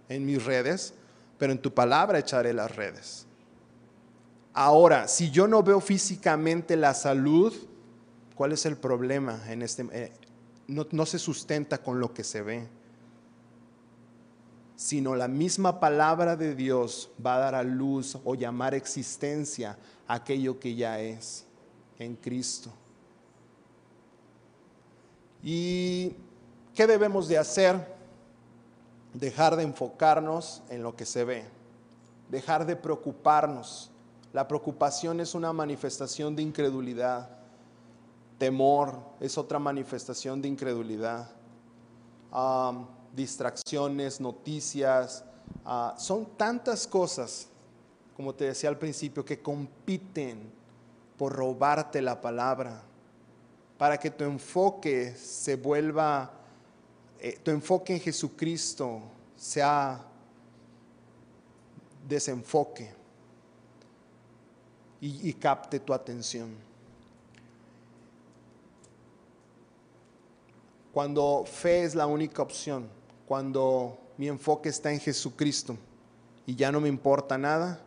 en 0.08 0.24
mis 0.24 0.44
redes, 0.44 0.94
pero 1.38 1.52
en 1.52 1.58
tu 1.58 1.74
palabra 1.74 2.18
echaré 2.18 2.52
las 2.52 2.76
redes. 2.76 3.26
Ahora, 4.52 5.08
si 5.08 5.30
yo 5.30 5.48
no 5.48 5.62
veo 5.62 5.80
físicamente 5.80 6.76
la 6.76 6.94
salud, 6.94 7.52
¿cuál 8.34 8.52
es 8.52 8.64
el 8.64 8.76
problema 8.76 9.42
en 9.48 9.62
este? 9.62 10.12
No, 10.68 10.86
no 10.90 11.06
se 11.06 11.18
sustenta 11.18 11.78
con 11.78 12.00
lo 12.00 12.12
que 12.12 12.24
se 12.24 12.42
ve, 12.42 12.68
sino 14.76 15.16
la 15.16 15.28
misma 15.28 15.80
palabra 15.80 16.36
de 16.36 16.54
Dios 16.54 17.10
va 17.24 17.36
a 17.36 17.38
dar 17.38 17.54
a 17.54 17.62
luz 17.62 18.18
o 18.24 18.34
llamar 18.34 18.74
existencia 18.74 19.78
aquello 20.06 20.60
que 20.60 20.74
ya 20.74 21.00
es 21.00 21.46
en 21.98 22.14
Cristo. 22.16 22.70
¿Y 25.42 26.14
qué 26.74 26.86
debemos 26.86 27.28
de 27.28 27.38
hacer? 27.38 27.94
Dejar 29.14 29.56
de 29.56 29.62
enfocarnos 29.62 30.62
en 30.68 30.82
lo 30.82 30.94
que 30.94 31.06
se 31.06 31.24
ve, 31.24 31.44
dejar 32.28 32.66
de 32.66 32.76
preocuparnos. 32.76 33.90
La 34.32 34.46
preocupación 34.46 35.20
es 35.20 35.34
una 35.34 35.52
manifestación 35.52 36.36
de 36.36 36.42
incredulidad. 36.42 37.30
Temor 38.38 39.00
es 39.20 39.38
otra 39.38 39.58
manifestación 39.58 40.42
de 40.42 40.48
incredulidad. 40.48 41.30
distracciones, 43.14 44.20
noticias, 44.20 45.24
ah, 45.64 45.94
son 45.96 46.26
tantas 46.36 46.86
cosas, 46.86 47.48
como 48.14 48.34
te 48.34 48.44
decía 48.44 48.68
al 48.68 48.78
principio, 48.78 49.24
que 49.24 49.40
compiten 49.40 50.52
por 51.16 51.32
robarte 51.32 52.02
la 52.02 52.20
palabra, 52.20 52.82
para 53.78 53.96
que 53.96 54.10
tu 54.10 54.24
enfoque 54.24 55.14
se 55.14 55.56
vuelva, 55.56 56.30
eh, 57.18 57.38
tu 57.42 57.50
enfoque 57.52 57.94
en 57.94 58.00
Jesucristo 58.00 59.00
sea 59.34 60.04
desenfoque 62.06 62.92
y 65.00 65.32
capte 65.34 65.80
tu 65.80 65.94
atención. 65.94 66.75
Cuando 70.96 71.44
fe 71.44 71.84
es 71.84 71.94
la 71.94 72.06
única 72.06 72.40
opción, 72.40 72.88
cuando 73.26 73.98
mi 74.16 74.28
enfoque 74.28 74.70
está 74.70 74.90
en 74.90 74.98
Jesucristo 74.98 75.76
y 76.46 76.56
ya 76.56 76.72
no 76.72 76.80
me 76.80 76.88
importa 76.88 77.36
nada, 77.36 77.82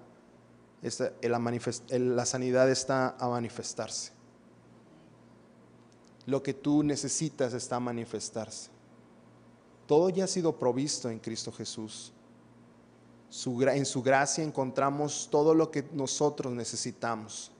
la 1.90 2.26
sanidad 2.28 2.70
está 2.70 3.16
a 3.20 3.28
manifestarse. 3.28 4.12
Lo 6.28 6.44
que 6.44 6.54
tú 6.54 6.84
necesitas 6.84 7.56
está 7.56 7.78
a 7.78 7.80
manifestarse. 7.80 8.70
Todo 9.88 10.10
ya 10.10 10.26
ha 10.26 10.28
sido 10.28 10.60
provisto 10.60 11.10
en 11.10 11.18
Cristo 11.18 11.52
Jesús. 11.52 12.14
en 13.32 13.86
su 13.88 14.04
gracia 14.04 14.44
encontramos 14.44 15.30
todo 15.32 15.56
lo 15.56 15.72
que 15.72 15.84
nosotros 15.94 16.54
necesitamos. 16.54 17.52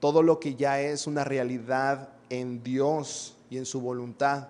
Todo 0.00 0.24
lo 0.24 0.40
que 0.40 0.56
ya 0.56 0.80
es 0.80 1.06
una 1.06 1.22
realidad 1.22 2.08
en 2.30 2.64
Dios 2.64 3.36
y 3.54 3.58
en 3.58 3.66
su 3.66 3.80
voluntad. 3.80 4.48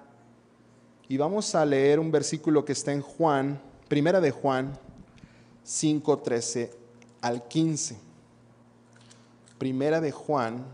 Y 1.09 1.19
vamos 1.19 1.55
a 1.55 1.67
leer 1.67 2.01
un 2.01 2.11
versículo 2.11 2.65
que 2.65 2.73
está 2.73 2.91
en 2.91 3.03
Juan, 3.03 3.61
primera 3.87 4.19
de 4.19 4.31
Juan 4.31 4.79
5, 5.63 6.21
13 6.21 6.73
al 7.21 7.47
15. 7.47 7.99
Primera 9.59 10.01
de 10.01 10.11
Juan. 10.11 10.65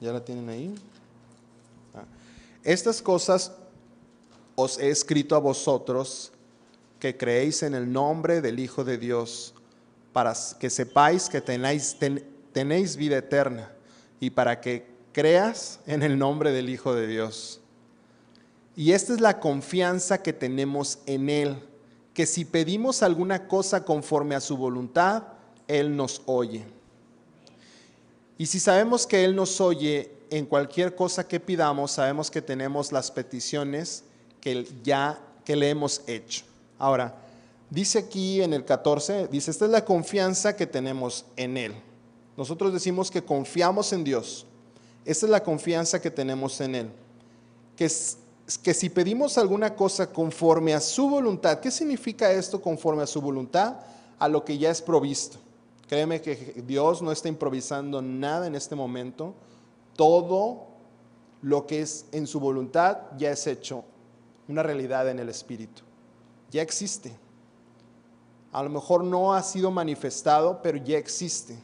¿Ya 0.00 0.12
la 0.14 0.24
tienen 0.24 0.48
ahí? 0.48 0.74
Ah. 1.94 2.04
Estas 2.64 3.02
cosas 3.02 3.52
os 4.54 4.78
he 4.78 4.88
escrito 4.88 5.36
a 5.36 5.38
vosotros 5.38 6.32
que 6.98 7.16
creéis 7.16 7.62
en 7.62 7.74
el 7.74 7.92
nombre 7.92 8.40
del 8.40 8.58
Hijo 8.58 8.84
de 8.84 8.98
Dios, 8.98 9.54
para 10.12 10.34
que 10.58 10.70
sepáis 10.70 11.28
que 11.28 11.40
tenéis, 11.40 12.96
vida 12.96 13.18
eterna 13.18 13.70
y 14.20 14.30
para 14.30 14.60
que 14.60 14.86
creas 15.12 15.80
en 15.86 16.02
el 16.02 16.18
nombre 16.18 16.52
del 16.52 16.68
Hijo 16.68 16.94
de 16.94 17.06
Dios. 17.06 17.60
Y 18.74 18.92
esta 18.92 19.12
es 19.12 19.20
la 19.20 19.40
confianza 19.40 20.22
que 20.22 20.32
tenemos 20.32 20.98
en 21.06 21.28
Él, 21.28 21.56
que 22.14 22.26
si 22.26 22.44
pedimos 22.44 23.02
alguna 23.02 23.46
cosa 23.46 23.84
conforme 23.84 24.34
a 24.34 24.40
su 24.40 24.56
voluntad, 24.56 25.22
Él 25.66 25.96
nos 25.96 26.22
oye. 26.26 26.64
Y 28.38 28.46
si 28.46 28.60
sabemos 28.60 29.06
que 29.06 29.24
Él 29.24 29.36
nos 29.36 29.60
oye 29.60 30.10
en 30.30 30.46
cualquier 30.46 30.94
cosa 30.94 31.26
que 31.26 31.40
pidamos, 31.40 31.92
sabemos 31.92 32.30
que 32.30 32.42
tenemos 32.42 32.92
las 32.92 33.10
peticiones 33.10 34.04
que 34.40 34.66
ya 34.82 35.18
que 35.44 35.56
le 35.56 35.70
hemos 35.70 36.02
hecho. 36.06 36.47
Ahora, 36.78 37.14
dice 37.70 37.98
aquí 37.98 38.40
en 38.40 38.52
el 38.52 38.64
14, 38.64 39.28
dice, 39.28 39.50
esta 39.50 39.64
es 39.64 39.70
la 39.70 39.84
confianza 39.84 40.54
que 40.54 40.66
tenemos 40.66 41.24
en 41.36 41.56
Él. 41.56 41.74
Nosotros 42.36 42.72
decimos 42.72 43.10
que 43.10 43.24
confiamos 43.24 43.92
en 43.92 44.04
Dios. 44.04 44.46
Esta 45.04 45.26
es 45.26 45.30
la 45.30 45.42
confianza 45.42 46.00
que 46.00 46.10
tenemos 46.10 46.60
en 46.60 46.74
Él. 46.76 46.90
Que, 47.76 47.88
si 47.88 48.88
pedimos 48.90 49.38
alguna 49.38 49.74
cosa 49.74 50.12
conforme 50.12 50.72
a 50.72 50.80
su 50.80 51.08
voluntad, 51.08 51.58
¿qué 51.58 51.70
significa 51.70 52.30
esto 52.30 52.62
conforme 52.62 53.02
a 53.02 53.06
su 53.06 53.20
voluntad? 53.20 53.76
A 54.18 54.28
lo 54.28 54.44
que 54.44 54.56
ya 54.56 54.70
es 54.70 54.80
provisto. 54.80 55.38
Créeme 55.88 56.20
que 56.20 56.62
Dios 56.66 57.02
no 57.02 57.10
está 57.10 57.28
improvisando 57.28 58.00
nada 58.00 58.46
en 58.46 58.54
este 58.54 58.76
momento. 58.76 59.34
Todo 59.96 60.66
lo 61.42 61.66
que 61.66 61.82
es 61.82 62.06
en 62.12 62.26
su 62.26 62.38
voluntad 62.38 62.98
ya 63.16 63.30
es 63.30 63.46
hecho 63.46 63.84
una 64.46 64.62
realidad 64.62 65.08
en 65.08 65.18
el 65.18 65.28
Espíritu 65.28 65.87
ya 66.50 66.62
existe. 66.62 67.14
A 68.52 68.62
lo 68.62 68.70
mejor 68.70 69.04
no 69.04 69.34
ha 69.34 69.42
sido 69.42 69.70
manifestado, 69.70 70.60
pero 70.62 70.78
ya 70.78 70.98
existe. 70.98 71.58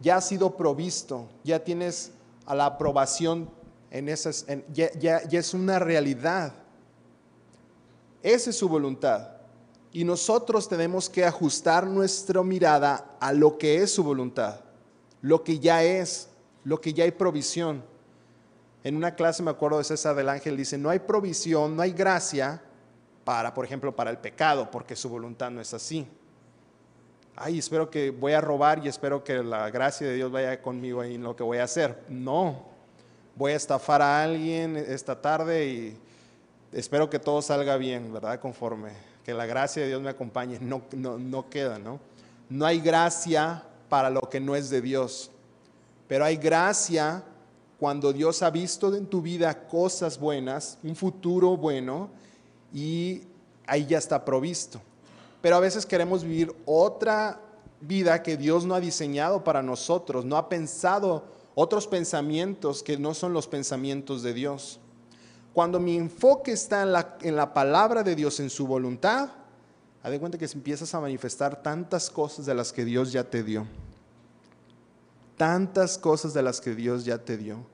Ya 0.00 0.16
ha 0.16 0.20
sido 0.20 0.56
provisto, 0.56 1.28
ya 1.44 1.62
tienes 1.62 2.12
a 2.46 2.54
la 2.54 2.66
aprobación 2.66 3.48
en 3.90 4.08
esas, 4.08 4.46
ya, 4.72 4.90
ya 4.98 5.38
es 5.38 5.52
una 5.52 5.78
realidad. 5.78 6.54
Esa 8.22 8.50
es 8.50 8.56
su 8.56 8.68
voluntad. 8.68 9.28
Y 9.92 10.04
nosotros 10.04 10.68
tenemos 10.68 11.08
que 11.10 11.24
ajustar 11.24 11.86
nuestra 11.86 12.42
mirada 12.42 13.16
a 13.20 13.32
lo 13.32 13.58
que 13.58 13.82
es 13.82 13.92
su 13.92 14.04
voluntad, 14.04 14.60
lo 15.20 15.42
que 15.42 15.58
ya 15.58 15.82
es, 15.82 16.28
lo 16.64 16.80
que 16.80 16.92
ya 16.92 17.04
hay 17.04 17.10
provisión. 17.10 17.82
En 18.84 18.96
una 18.96 19.14
clase 19.14 19.42
me 19.42 19.50
acuerdo 19.50 19.78
de 19.78 19.84
César 19.84 20.14
del 20.14 20.28
Ángel, 20.28 20.56
dice, 20.56 20.78
no 20.78 20.90
hay 20.90 21.00
provisión, 21.00 21.76
no 21.76 21.82
hay 21.82 21.92
gracia 21.92 22.62
para, 23.30 23.54
por 23.54 23.64
ejemplo, 23.64 23.94
para 23.94 24.10
el 24.10 24.18
pecado, 24.18 24.68
porque 24.72 24.96
su 24.96 25.08
voluntad 25.08 25.52
no 25.52 25.60
es 25.60 25.72
así. 25.72 26.04
Ay, 27.36 27.60
espero 27.60 27.88
que 27.88 28.10
voy 28.10 28.32
a 28.32 28.40
robar 28.40 28.84
y 28.84 28.88
espero 28.88 29.22
que 29.22 29.40
la 29.44 29.70
gracia 29.70 30.08
de 30.08 30.14
Dios 30.14 30.32
vaya 30.32 30.60
conmigo 30.60 31.04
en 31.04 31.22
lo 31.22 31.36
que 31.36 31.44
voy 31.44 31.58
a 31.58 31.62
hacer. 31.62 32.02
No, 32.08 32.64
voy 33.36 33.52
a 33.52 33.54
estafar 33.54 34.02
a 34.02 34.24
alguien 34.24 34.76
esta 34.76 35.22
tarde 35.22 35.64
y 35.64 35.96
espero 36.72 37.08
que 37.08 37.20
todo 37.20 37.40
salga 37.40 37.76
bien, 37.76 38.12
¿verdad? 38.12 38.40
Conforme, 38.40 38.90
que 39.24 39.32
la 39.32 39.46
gracia 39.46 39.82
de 39.82 39.86
Dios 39.90 40.02
me 40.02 40.10
acompañe. 40.10 40.58
No, 40.60 40.82
no, 40.96 41.16
no 41.16 41.48
queda, 41.48 41.78
¿no? 41.78 42.00
No 42.48 42.66
hay 42.66 42.80
gracia 42.80 43.62
para 43.88 44.10
lo 44.10 44.22
que 44.22 44.40
no 44.40 44.56
es 44.56 44.70
de 44.70 44.80
Dios, 44.80 45.30
pero 46.08 46.24
hay 46.24 46.36
gracia 46.36 47.22
cuando 47.78 48.12
Dios 48.12 48.42
ha 48.42 48.50
visto 48.50 48.92
en 48.92 49.06
tu 49.06 49.22
vida 49.22 49.68
cosas 49.68 50.18
buenas, 50.18 50.78
un 50.82 50.96
futuro 50.96 51.56
bueno, 51.56 52.10
y 52.72 53.22
ahí 53.66 53.86
ya 53.86 53.98
está 53.98 54.24
provisto. 54.24 54.80
Pero 55.40 55.56
a 55.56 55.60
veces 55.60 55.86
queremos 55.86 56.22
vivir 56.24 56.54
otra 56.66 57.40
vida 57.80 58.22
que 58.22 58.36
Dios 58.36 58.66
no 58.66 58.74
ha 58.74 58.80
diseñado 58.80 59.42
para 59.42 59.62
nosotros, 59.62 60.24
no 60.24 60.36
ha 60.36 60.48
pensado 60.48 61.24
otros 61.54 61.86
pensamientos 61.86 62.82
que 62.82 62.98
no 62.98 63.14
son 63.14 63.32
los 63.32 63.46
pensamientos 63.46 64.22
de 64.22 64.34
Dios. 64.34 64.78
Cuando 65.52 65.80
mi 65.80 65.96
enfoque 65.96 66.52
está 66.52 66.82
en 66.82 66.92
la, 66.92 67.16
en 67.22 67.36
la 67.36 67.52
palabra 67.52 68.02
de 68.02 68.14
Dios, 68.14 68.38
en 68.40 68.50
su 68.50 68.66
voluntad, 68.66 69.30
haz 70.02 70.10
de 70.10 70.20
cuenta 70.20 70.38
que 70.38 70.46
empiezas 70.46 70.94
a 70.94 71.00
manifestar 71.00 71.62
tantas 71.62 72.08
cosas 72.10 72.46
de 72.46 72.54
las 72.54 72.72
que 72.72 72.84
Dios 72.84 73.12
ya 73.12 73.24
te 73.24 73.42
dio. 73.42 73.66
Tantas 75.36 75.98
cosas 75.98 76.34
de 76.34 76.42
las 76.42 76.60
que 76.60 76.74
Dios 76.74 77.04
ya 77.04 77.18
te 77.18 77.36
dio. 77.36 77.64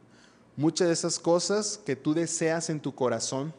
Muchas 0.57 0.87
de 0.87 0.95
esas 0.95 1.19
cosas 1.19 1.79
que 1.85 1.97
tú 1.97 2.15
deseas 2.15 2.71
en 2.71 2.81
tu 2.81 2.95
corazón, 2.95 3.53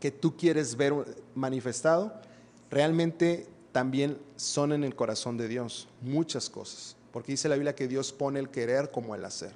que 0.00 0.10
tú 0.10 0.36
quieres 0.36 0.76
ver 0.76 0.94
manifestado, 1.34 2.12
realmente 2.70 3.46
también 3.72 4.18
son 4.36 4.72
en 4.72 4.82
el 4.82 4.96
corazón 4.96 5.36
de 5.36 5.46
Dios. 5.46 5.88
Muchas 6.00 6.50
cosas. 6.50 6.96
Porque 7.12 7.32
dice 7.32 7.48
la 7.48 7.54
Biblia 7.54 7.74
que 7.74 7.86
Dios 7.86 8.12
pone 8.12 8.40
el 8.40 8.50
querer 8.50 8.90
como 8.90 9.14
el 9.14 9.24
hacer. 9.24 9.52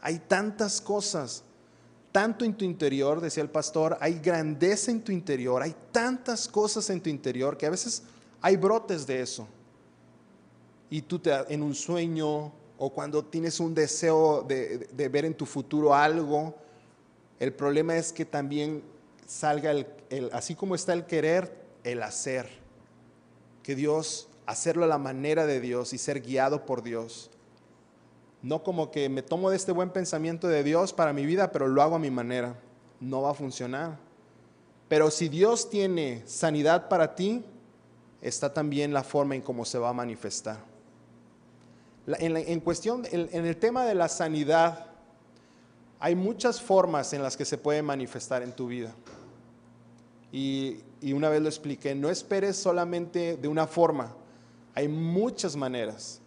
Hay 0.00 0.20
tantas 0.20 0.80
cosas 0.80 1.42
tanto 2.14 2.44
en 2.44 2.54
tu 2.54 2.64
interior, 2.64 3.20
decía 3.20 3.42
el 3.42 3.50
pastor, 3.50 3.98
hay 4.00 4.20
grandeza 4.20 4.92
en 4.92 5.02
tu 5.02 5.10
interior, 5.10 5.60
hay 5.60 5.74
tantas 5.90 6.46
cosas 6.46 6.88
en 6.90 7.00
tu 7.00 7.10
interior 7.10 7.56
que 7.56 7.66
a 7.66 7.70
veces 7.70 8.04
hay 8.40 8.56
brotes 8.56 9.04
de 9.04 9.20
eso. 9.20 9.48
Y 10.90 11.02
tú 11.02 11.18
te, 11.18 11.32
en 11.52 11.60
un 11.60 11.74
sueño 11.74 12.52
o 12.78 12.90
cuando 12.90 13.24
tienes 13.24 13.58
un 13.58 13.74
deseo 13.74 14.42
de, 14.42 15.08
ver 15.10 15.24
en 15.24 15.34
tu 15.34 15.44
futuro 15.44 15.92
algo, 15.92 16.54
el 17.40 17.52
problema 17.52 17.96
es 17.96 18.12
que 18.12 18.24
también 18.24 18.84
salga 19.26 19.70
el, 19.70 19.86
así 20.32 20.54
como 20.54 20.74
está 20.74 20.92
el 20.92 21.06
querer, 21.06 21.64
el 21.84 22.02
hacer. 22.02 22.48
Que 23.62 23.74
Dios, 23.74 24.28
hacerlo 24.46 24.84
a 24.84 24.88
la 24.88 24.98
manera 24.98 25.46
de 25.46 25.60
Dios 25.60 25.92
y 25.92 25.98
ser 25.98 26.20
guiado 26.20 26.66
por 26.66 26.82
Dios. 26.82 27.30
No 28.42 28.62
como 28.62 28.90
que 28.90 29.08
me 29.08 29.22
tomo 29.22 29.50
de 29.50 29.56
este 29.56 29.72
buen 29.72 29.90
pensamiento 29.90 30.48
de 30.48 30.62
Dios 30.62 30.92
para 30.92 31.12
mi 31.12 31.24
vida, 31.24 31.50
pero 31.50 31.66
lo 31.66 31.80
hago 31.82 31.96
a 31.96 31.98
mi 31.98 32.10
manera. 32.10 32.56
No 33.00 33.22
va 33.22 33.30
a 33.30 33.34
funcionar. 33.34 33.98
Pero 34.88 35.10
si 35.10 35.28
Dios 35.28 35.70
tiene 35.70 36.22
sanidad 36.26 36.88
para 36.88 37.14
ti, 37.14 37.44
está 38.20 38.52
también 38.52 38.92
la 38.92 39.02
forma 39.02 39.34
en 39.34 39.42
cómo 39.42 39.64
se 39.64 39.78
va 39.78 39.90
a 39.90 39.92
manifestar. 39.92 40.58
En, 42.06 42.60
cuestión, 42.60 43.04
en, 43.10 43.46
el 43.46 43.56
tema 43.56 43.86
de 43.86 43.94
la 43.94 44.08
sanidad, 44.08 44.86
hay 45.98 46.14
muchas 46.14 46.60
formas 46.60 47.14
en 47.14 47.22
las 47.22 47.34
que 47.36 47.46
se 47.46 47.56
puede 47.56 47.82
manifestar 47.82 48.42
en 48.42 48.52
tu 48.52 48.66
vida. 48.66 48.94
Y, 50.34 50.78
y 51.00 51.12
una 51.12 51.28
vez 51.28 51.40
lo 51.40 51.48
expliqué, 51.48 51.94
no 51.94 52.10
esperes 52.10 52.56
solamente 52.56 53.36
de 53.36 53.46
una 53.46 53.68
forma, 53.68 54.12
hay 54.74 54.88
muchas 54.88 55.54
maneras. 55.54 56.20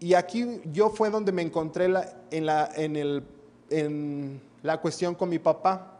Y 0.00 0.14
aquí 0.14 0.62
yo 0.72 0.88
fue 0.88 1.10
donde 1.10 1.30
me 1.30 1.42
encontré 1.42 1.84
en, 2.30 2.46
la, 2.46 2.70
en, 2.74 2.96
el, 2.96 3.22
en, 3.68 4.40
la, 4.62 4.80
cuestión 4.80 5.14
con 5.14 5.28
mi 5.28 5.38
papá, 5.38 5.98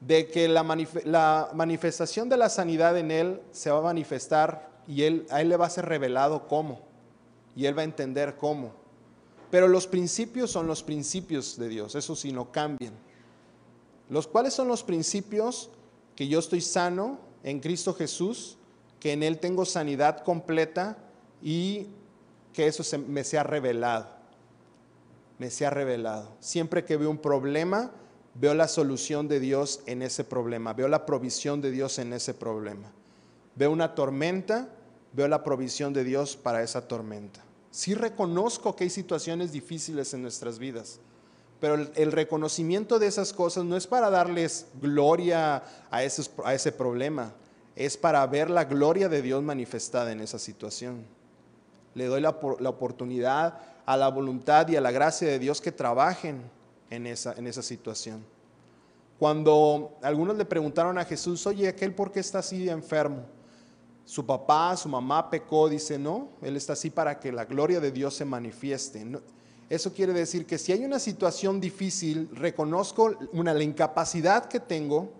de 0.00 0.26
que 0.26 0.48
la, 0.48 0.64
la, 1.04 1.50
manifestación 1.54 2.28
de 2.28 2.36
la 2.36 2.48
sanidad 2.48 2.98
en 2.98 3.12
él 3.12 3.40
se 3.52 3.70
va 3.70 3.78
a 3.78 3.82
manifestar 3.82 4.68
y 4.88 5.04
él, 5.04 5.24
a 5.30 5.40
él 5.40 5.50
le 5.50 5.56
va 5.56 5.66
a 5.66 5.70
ser 5.70 5.86
revelado 5.86 6.48
cómo, 6.48 6.80
y 7.54 7.66
él 7.66 7.78
va 7.78 7.82
a 7.82 7.84
entender 7.84 8.34
cómo. 8.34 8.72
Pero 9.52 9.68
los 9.68 9.86
principios 9.86 10.50
son 10.50 10.66
los 10.66 10.82
principios 10.82 11.56
de 11.56 11.68
Dios, 11.68 11.94
eso 11.94 12.16
sí, 12.16 12.32
no 12.32 12.50
cambian. 12.50 12.94
Los 14.10 14.26
cuales 14.26 14.52
son 14.52 14.66
los 14.66 14.82
principios 14.82 15.70
que 16.18 16.26
yo 16.26 16.40
estoy 16.40 16.60
sano 16.60 17.20
en 17.44 17.60
Cristo 17.60 17.94
Jesús, 17.94 18.58
que 18.98 19.12
en 19.12 19.22
Él 19.22 19.38
tengo 19.38 19.64
sanidad 19.64 20.24
completa 20.24 20.98
y 21.40 21.86
que 22.52 22.66
eso 22.66 22.82
me 23.06 23.22
sea 23.22 23.44
revelado. 23.44 24.08
Me 25.38 25.48
sea 25.48 25.70
revelado. 25.70 26.34
Siempre 26.40 26.84
que 26.84 26.96
veo 26.96 27.08
un 27.08 27.18
problema, 27.18 27.92
veo 28.34 28.52
la 28.54 28.66
solución 28.66 29.28
de 29.28 29.38
Dios 29.38 29.80
en 29.86 30.02
ese 30.02 30.24
problema. 30.24 30.72
Veo 30.72 30.88
la 30.88 31.06
provisión 31.06 31.60
de 31.60 31.70
Dios 31.70 32.00
en 32.00 32.12
ese 32.12 32.34
problema. 32.34 32.90
Veo 33.54 33.70
una 33.70 33.94
tormenta, 33.94 34.70
veo 35.12 35.28
la 35.28 35.44
provisión 35.44 35.92
de 35.92 36.02
Dios 36.02 36.36
para 36.36 36.64
esa 36.64 36.88
tormenta. 36.88 37.44
Sí 37.70 37.94
reconozco 37.94 38.74
que 38.74 38.82
hay 38.82 38.90
situaciones 38.90 39.52
difíciles 39.52 40.12
en 40.14 40.22
nuestras 40.22 40.58
vidas, 40.58 40.98
pero 41.60 41.74
el, 41.74 42.12
reconocimiento 42.12 42.98
de 42.98 43.06
esas 43.06 43.32
cosas 43.32 43.64
no 43.64 43.76
es 43.76 43.86
para 43.86 44.10
darles 44.10 44.66
gloria 44.80 45.62
a, 45.90 46.04
ese 46.04 46.72
problema, 46.72 47.32
es 47.74 47.96
para 47.96 48.26
ver 48.26 48.50
la 48.50 48.64
gloria 48.64 49.08
de 49.08 49.22
Dios 49.22 49.42
manifestada 49.42 50.12
en 50.12 50.20
esa 50.20 50.38
situación 50.38 51.18
le 51.98 52.06
doy 52.06 52.20
la, 52.20 52.30
oportunidad 52.30 53.58
a 53.84 53.96
la 53.96 54.08
voluntad 54.08 54.68
y 54.68 54.76
a 54.76 54.80
la 54.80 54.92
gracia 54.92 55.28
de 55.28 55.38
Dios 55.40 55.60
que 55.60 55.72
trabajen 55.72 56.42
en 56.90 57.06
esa, 57.08 57.32
en 57.32 57.46
esa 57.48 57.62
situación. 57.62 58.24
Cuando 59.18 59.98
algunos 60.00 60.36
le 60.36 60.44
preguntaron 60.44 60.96
a 60.96 61.04
Jesús, 61.04 61.44
oye, 61.46 61.66
aquel 61.66 61.92
por 61.92 62.12
qué 62.12 62.20
está 62.20 62.38
así 62.38 62.68
enfermo, 62.68 63.24
su 64.04 64.24
papá, 64.24 64.76
su 64.76 64.88
mamá 64.88 65.28
pecó, 65.28 65.68
dice, 65.68 65.98
no, 65.98 66.28
él 66.40 66.56
está 66.56 66.74
así 66.74 66.88
para 66.88 67.18
que 67.18 67.32
la 67.32 67.44
gloria 67.44 67.80
de 67.80 67.90
Dios 67.90 68.14
se 68.14 68.24
manifieste. 68.24 69.04
Eso 69.70 69.92
quiere 69.92 70.14
decir 70.14 70.46
que 70.46 70.56
si 70.56 70.72
hay 70.72 70.84
una 70.84 70.98
situación 70.98 71.60
difícil, 71.60 72.30
reconozco 72.32 73.14
una, 73.32 73.52
la 73.52 73.62
incapacidad 73.62 74.46
que 74.46 74.60
tengo, 74.60 75.10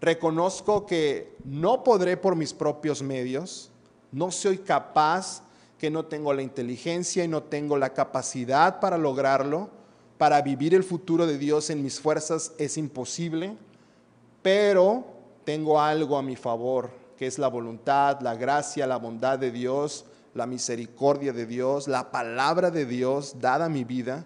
reconozco 0.00 0.86
que 0.86 1.36
no 1.44 1.84
podré 1.84 2.16
por 2.16 2.34
mis 2.34 2.54
propios 2.54 3.02
medios, 3.02 3.70
no 4.10 4.30
soy 4.30 4.58
capaz 4.58 5.42
que 5.78 5.90
no 5.90 6.06
tengo 6.06 6.32
la 6.32 6.42
inteligencia 6.42 7.24
y 7.24 7.28
no 7.28 7.42
tengo 7.42 7.76
la 7.76 7.92
capacidad 7.92 8.80
para 8.80 8.96
lograrlo, 8.96 9.68
para 10.16 10.40
vivir 10.40 10.74
el 10.74 10.84
futuro 10.84 11.26
de 11.26 11.36
Dios 11.36 11.68
en 11.68 11.82
mis 11.82 12.00
fuerzas 12.00 12.52
es 12.56 12.78
imposible, 12.78 13.56
pero 14.40 15.04
tengo 15.44 15.80
algo 15.80 16.16
a 16.16 16.22
mi 16.22 16.36
favor, 16.36 16.90
que 17.18 17.26
es 17.26 17.38
la 17.38 17.48
voluntad, 17.48 18.20
la 18.20 18.36
gracia, 18.36 18.86
la 18.86 18.96
bondad 18.96 19.38
de 19.38 19.50
Dios, 19.50 20.06
la 20.34 20.46
misericordia 20.46 21.32
de 21.32 21.46
Dios, 21.46 21.88
la 21.88 22.10
palabra 22.10 22.70
de 22.70 22.86
Dios 22.86 23.36
dada 23.40 23.66
a 23.66 23.68
mi 23.68 23.84
vida, 23.84 24.24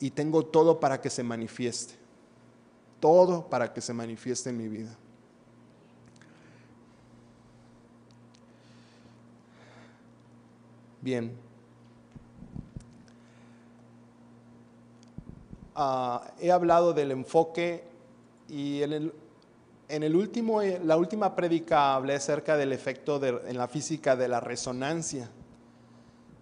y 0.00 0.10
tengo 0.10 0.44
todo 0.44 0.80
para 0.80 1.00
que 1.00 1.10
se 1.10 1.22
manifieste, 1.22 1.94
todo 3.00 3.48
para 3.48 3.72
que 3.72 3.80
se 3.80 3.92
manifieste 3.92 4.50
en 4.50 4.56
mi 4.58 4.68
vida. 4.68 4.96
Bien. 11.00 11.36
Ah, 15.74 16.32
he 16.40 16.50
hablado 16.50 16.94
del 16.94 17.10
enfoque 17.10 17.84
y 18.48 18.80
el, 18.80 19.12
en 19.88 20.02
el 20.02 20.16
último, 20.16 20.62
eh, 20.62 20.80
la 20.84 20.96
última 20.96 21.34
prédica 21.36 21.94
hablé 21.94 22.14
acerca 22.14 22.56
del 22.56 22.72
efecto 22.72 23.22
en 23.24 23.56
la 23.56 23.68
física 23.68 24.16
de 24.16 24.28
la 24.28 24.40
resonancia. 24.40 25.30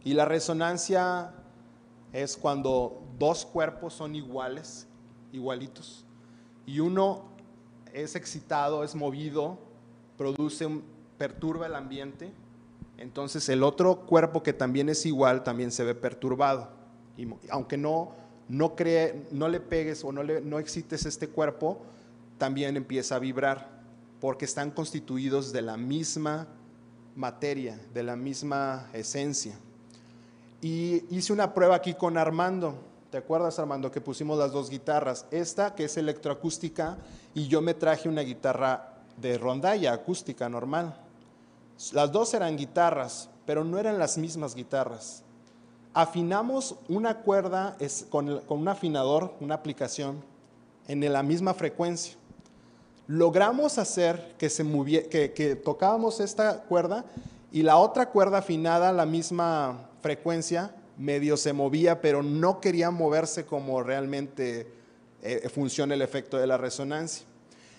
Y 0.05 0.14
la 0.14 0.24
resonancia 0.24 1.35
es 2.12 2.37
cuando 2.37 3.02
dos 3.18 3.44
cuerpos 3.46 3.94
son 3.94 4.14
iguales, 4.14 4.87
igualitos, 5.33 6.05
y 6.66 6.81
uno 6.81 7.24
es 7.92 8.16
excitado, 8.16 8.85
es 8.85 8.94
movido, 8.94 9.59
produce, 10.16 10.68
perturba 11.18 11.66
el 11.66 11.74
ambiente, 11.74 12.33
entonces 12.98 13.48
el 13.48 13.62
otro 13.62 14.07
cuerpo 14.07 14.42
que 14.42 14.52
también 14.52 14.88
es 14.88 15.07
igual 15.07 15.42
también 15.42 15.70
se 15.72 15.85
ve 15.85 15.94
perturbado. 15.94 16.70
Y 17.16 17.26
aunque 17.50 17.76
no, 17.76 18.12
no, 18.48 18.76
cree, 18.76 19.26
no 19.31 19.48
le 19.48 19.61
pegues 19.61 20.05
o 20.05 20.12
no, 20.12 20.22
le, 20.22 20.40
no 20.40 20.59
excites 20.59 21.07
este 21.07 21.28
cuerpo, 21.28 21.83
también 22.42 22.76
empieza 22.76 23.14
a 23.14 23.18
vibrar, 23.20 23.68
porque 24.20 24.46
están 24.46 24.72
constituidos 24.72 25.52
de 25.52 25.62
la 25.62 25.76
misma 25.76 26.48
materia, 27.14 27.78
de 27.94 28.02
la 28.02 28.16
misma 28.16 28.88
esencia. 28.92 29.55
Y 30.61 31.05
hice 31.14 31.33
una 31.33 31.55
prueba 31.55 31.76
aquí 31.76 31.94
con 31.94 32.18
Armando. 32.18 32.74
¿Te 33.12 33.18
acuerdas, 33.18 33.61
Armando, 33.61 33.92
que 33.92 34.00
pusimos 34.00 34.37
las 34.40 34.50
dos 34.50 34.70
guitarras? 34.70 35.24
Esta, 35.31 35.76
que 35.76 35.85
es 35.85 35.96
electroacústica, 35.96 36.98
y 37.33 37.46
yo 37.46 37.62
me 37.62 37.74
traje 37.74 38.09
una 38.09 38.22
guitarra 38.22 38.92
de 39.18 39.38
rondalla 39.38 39.92
acústica 39.92 40.48
normal. 40.48 40.96
Las 41.92 42.11
dos 42.11 42.35
eran 42.35 42.57
guitarras, 42.57 43.31
pero 43.46 43.62
no 43.62 43.78
eran 43.78 44.00
las 44.00 44.18
mismas 44.18 44.57
guitarras. 44.57 45.22
Afinamos 45.94 46.74
una 46.88 47.18
cuerda 47.18 47.76
con, 48.11 48.42
un 48.48 48.66
afinador, 48.66 49.33
una 49.38 49.55
aplicación, 49.55 50.24
en 50.88 51.12
la 51.12 51.22
misma 51.22 51.55
frecuencia. 51.55 52.16
Logramos 53.06 53.78
hacer 53.78 54.34
que, 54.38 54.48
se 54.48 54.64
que, 55.10 55.32
que 55.32 55.56
tocábamos 55.56 56.20
esta 56.20 56.62
cuerda 56.62 57.04
y 57.50 57.62
la 57.62 57.76
otra 57.76 58.08
cuerda 58.10 58.38
afinada 58.38 58.88
a 58.88 58.92
la 58.92 59.04
misma 59.04 59.90
frecuencia, 60.00 60.74
medio 60.96 61.36
se 61.36 61.52
movía, 61.52 62.00
pero 62.00 62.22
no 62.22 62.60
quería 62.60 62.90
moverse 62.90 63.44
como 63.44 63.82
realmente 63.82 64.66
eh, 65.22 65.48
funciona 65.48 65.94
el 65.94 66.02
efecto 66.02 66.38
de 66.38 66.46
la 66.46 66.56
resonancia. 66.56 67.26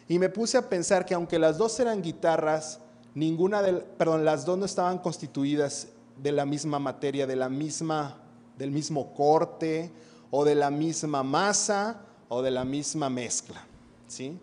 Y 0.07 0.19
me 0.19 0.29
puse 0.29 0.57
a 0.57 0.69
pensar 0.69 1.05
que 1.05 1.13
aunque 1.13 1.39
las 1.39 1.57
dos 1.57 1.79
eran 1.79 2.01
guitarras, 2.01 2.79
ninguna 3.15 3.61
de, 3.61 3.73
perdón, 3.73 4.25
las 4.25 4.45
dos 4.45 4.57
no 4.57 4.65
estaban 4.65 4.99
constituidas 4.99 5.87
de 6.21 6.31
la 6.31 6.45
misma 6.45 6.79
materia, 6.79 7.25
de 7.25 7.35
la 7.35 7.49
misma, 7.49 8.17
del 8.57 8.71
mismo 8.71 9.13
corte, 9.13 9.91
o 10.29 10.45
de 10.45 10.55
la 10.55 10.69
misma 10.69 11.23
masa, 11.23 12.01
o 12.29 12.41
de 12.41 12.51
la 12.51 12.63
misma 12.63 13.09
mezcla. 13.09 13.65
¿sí? 14.07 14.37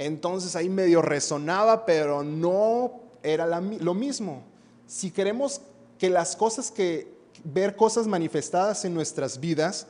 Entonces 0.00 0.56
ahí 0.56 0.70
medio 0.70 1.02
resonaba, 1.02 1.84
pero 1.84 2.22
no 2.22 3.02
era 3.22 3.60
lo 3.60 3.92
mismo. 3.92 4.42
Si 4.86 5.10
queremos 5.10 5.60
que 5.98 6.08
las 6.08 6.34
cosas 6.34 6.70
que, 6.70 7.12
ver 7.44 7.76
cosas 7.76 8.06
manifestadas 8.06 8.82
en 8.86 8.94
nuestras 8.94 9.38
vidas, 9.38 9.86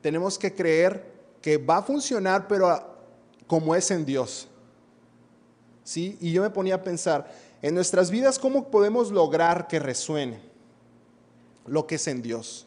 tenemos 0.00 0.38
que 0.38 0.54
creer 0.54 1.04
que 1.42 1.58
va 1.58 1.76
a 1.76 1.82
funcionar, 1.82 2.48
pero 2.48 2.96
como 3.46 3.74
es 3.74 3.90
en 3.90 4.06
Dios. 4.06 4.48
¿Sí? 5.82 6.16
Y 6.22 6.32
yo 6.32 6.40
me 6.40 6.48
ponía 6.48 6.76
a 6.76 6.82
pensar, 6.82 7.30
en 7.60 7.74
nuestras 7.74 8.10
vidas, 8.10 8.38
¿cómo 8.38 8.70
podemos 8.70 9.10
lograr 9.10 9.68
que 9.68 9.78
resuene 9.78 10.40
lo 11.66 11.86
que 11.86 11.96
es 11.96 12.08
en 12.08 12.22
Dios? 12.22 12.66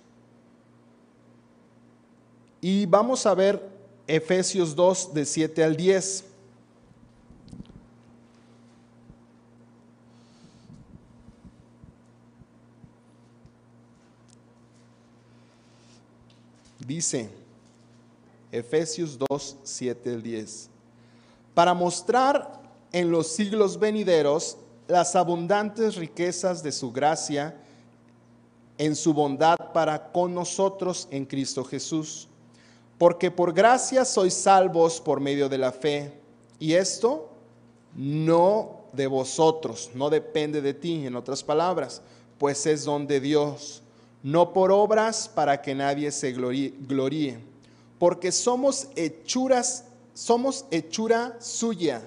Y 2.62 2.86
vamos 2.86 3.26
a 3.26 3.34
ver 3.34 3.68
Efesios 4.06 4.76
2, 4.76 5.16
de 5.16 5.26
7 5.26 5.64
al 5.64 5.76
10. 5.76 6.27
Dice 16.88 17.30
Efesios 18.52 19.18
2, 19.30 19.58
7 19.62 20.10
al 20.10 20.24
10. 20.24 20.70
Para 21.54 21.74
mostrar 21.74 22.62
en 22.94 23.12
los 23.12 23.28
siglos 23.28 23.78
venideros 23.78 24.58
las 24.88 25.16
abundantes 25.16 25.96
riquezas 25.96 26.64
de 26.64 26.72
su 26.72 26.92
gracia 26.92 27.62
en 28.78 28.96
su 28.96 29.14
bondad 29.14 29.58
para 29.74 30.12
con 30.12 30.34
nosotros 30.34 31.08
en 31.12 31.26
Cristo 31.26 31.66
Jesús 31.66 32.30
porque 32.98 33.30
por 33.30 33.54
gracia 33.54 34.06
sois 34.06 34.34
salvos 34.34 35.00
por 35.00 35.20
medio 35.20 35.50
de 35.50 35.58
la 35.58 35.72
fe. 35.72 36.14
Y 36.60 36.74
esto 36.74 37.30
no 37.96 38.82
de 38.94 39.08
vosotros, 39.08 39.92
no 39.94 40.10
depende 40.10 40.62
de 40.62 40.74
ti, 40.74 41.06
en 41.06 41.16
otras 41.16 41.44
palabras, 41.44 42.02
pues 42.40 42.66
es 42.66 42.86
don 42.86 43.06
de 43.06 43.20
Dios, 43.20 43.84
no 44.24 44.54
por 44.54 44.72
obras 44.72 45.30
para 45.34 45.62
que 45.62 45.76
nadie 45.76 46.12
se 46.12 46.32
gloríe, 46.32 47.40
porque 48.00 48.32
somos 48.32 48.88
hechuras, 48.96 49.86
somos 50.14 50.66
hechura 50.72 51.38
suya, 51.40 52.02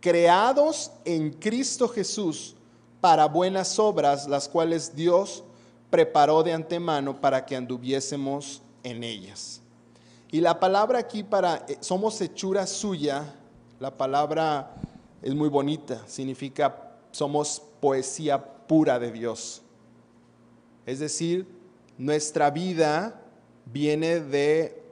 creados 0.00 0.90
en 1.04 1.30
Cristo 1.32 1.88
Jesús 1.88 2.54
para 3.00 3.26
buenas 3.26 3.78
obras, 3.78 4.28
las 4.28 4.48
cuales 4.48 4.94
Dios 4.94 5.42
preparó 5.90 6.42
de 6.42 6.52
antemano 6.52 7.20
para 7.20 7.44
que 7.44 7.56
anduviésemos 7.56 8.62
en 8.82 9.02
ellas. 9.02 9.60
Y 10.30 10.40
la 10.40 10.60
palabra 10.60 11.00
aquí 11.00 11.24
para 11.24 11.64
eh, 11.68 11.76
somos 11.80 12.20
hechura 12.20 12.66
suya, 12.66 13.34
la 13.80 13.96
palabra 13.96 14.74
es 15.22 15.34
muy 15.34 15.48
bonita, 15.48 16.02
significa 16.06 16.92
somos 17.10 17.60
poesía 17.80 18.42
pura 18.66 18.98
de 18.98 19.10
Dios. 19.10 19.62
Es 20.86 20.98
decir, 20.98 21.46
nuestra 21.98 22.50
vida 22.50 23.20
viene 23.66 24.20
de 24.20 24.82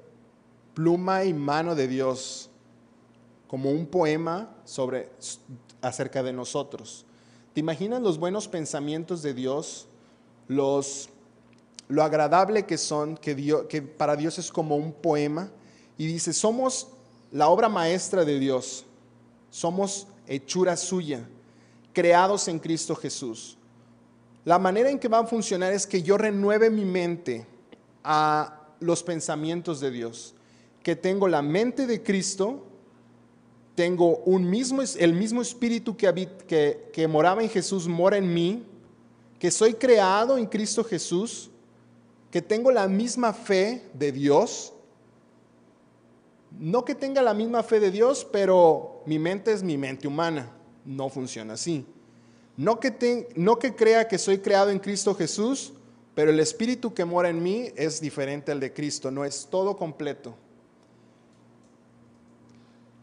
pluma 0.74 1.24
y 1.24 1.32
mano 1.32 1.74
de 1.74 1.88
Dios, 1.88 2.50
como 3.48 3.70
un 3.70 3.86
poema 3.86 4.54
sobre 4.64 5.10
acerca 5.80 6.22
de 6.22 6.32
nosotros. 6.32 7.04
¿Te 7.54 7.60
imaginas 7.60 8.02
los 8.02 8.18
buenos 8.18 8.46
pensamientos 8.46 9.22
de 9.22 9.34
Dios? 9.34 9.86
Los 10.46 11.08
lo 11.88 12.02
agradable 12.02 12.66
que 12.66 12.78
son, 12.78 13.16
que, 13.16 13.34
que 13.68 13.82
para 13.82 14.14
Dios 14.14 14.38
es 14.38 14.52
como 14.52 14.76
un 14.76 14.92
poema, 14.92 15.50
y 15.96 16.06
dice, 16.06 16.32
somos 16.32 16.88
la 17.32 17.48
obra 17.48 17.68
maestra 17.68 18.24
de 18.24 18.38
Dios, 18.38 18.84
somos 19.50 20.06
hechura 20.26 20.76
suya, 20.76 21.26
creados 21.92 22.46
en 22.48 22.58
Cristo 22.58 22.94
Jesús. 22.94 23.57
La 24.48 24.58
manera 24.58 24.88
en 24.88 24.98
que 24.98 25.08
va 25.08 25.18
a 25.18 25.26
funcionar 25.26 25.74
es 25.74 25.86
que 25.86 26.02
yo 26.02 26.16
renueve 26.16 26.70
mi 26.70 26.86
mente 26.86 27.46
a 28.02 28.70
los 28.80 29.02
pensamientos 29.02 29.78
de 29.78 29.90
Dios, 29.90 30.34
que 30.82 30.96
tengo 30.96 31.28
la 31.28 31.42
mente 31.42 31.86
de 31.86 32.02
Cristo, 32.02 32.64
tengo 33.74 34.22
el 34.26 35.12
mismo 35.12 35.42
espíritu 35.42 35.94
que 35.98 37.08
moraba 37.10 37.42
en 37.42 37.50
Jesús 37.50 37.86
mora 37.86 38.16
en 38.16 38.32
mí, 38.32 38.64
que 39.38 39.50
soy 39.50 39.74
creado 39.74 40.38
en 40.38 40.46
Cristo 40.46 40.82
Jesús, 40.82 41.50
que 42.30 42.40
tengo 42.40 42.70
la 42.70 42.88
misma 42.88 43.34
fe 43.34 43.82
de 43.92 44.12
Dios. 44.12 44.72
No 46.58 46.86
que 46.86 46.94
tenga 46.94 47.20
la 47.20 47.34
misma 47.34 47.62
fe 47.62 47.80
de 47.80 47.90
Dios, 47.90 48.26
pero 48.32 49.02
mi 49.04 49.18
mente 49.18 49.52
es 49.52 49.62
mi 49.62 49.76
mente 49.76 50.08
humana. 50.08 50.50
No 50.86 51.10
funciona 51.10 51.52
así. 51.52 51.84
No 52.58 52.78
que, 52.78 53.32
no 53.36 53.58
que 53.58 53.74
crea 53.74 54.06
que 54.06 54.18
soy 54.18 54.38
creado 54.38 54.68
en 54.68 54.78
Cristo 54.78 55.14
Jesús, 55.14 55.72
pero 56.14 56.30
el 56.30 56.38
espíritu 56.40 56.92
que 56.92 57.06
mora 57.06 57.30
en 57.30 57.42
mí 57.42 57.70
es 57.74 58.00
diferente 58.02 58.52
al 58.52 58.60
de 58.60 58.74
Cristo, 58.74 59.10
no 59.10 59.24
es 59.24 59.46
todo 59.50 59.78
completo. 59.78 60.34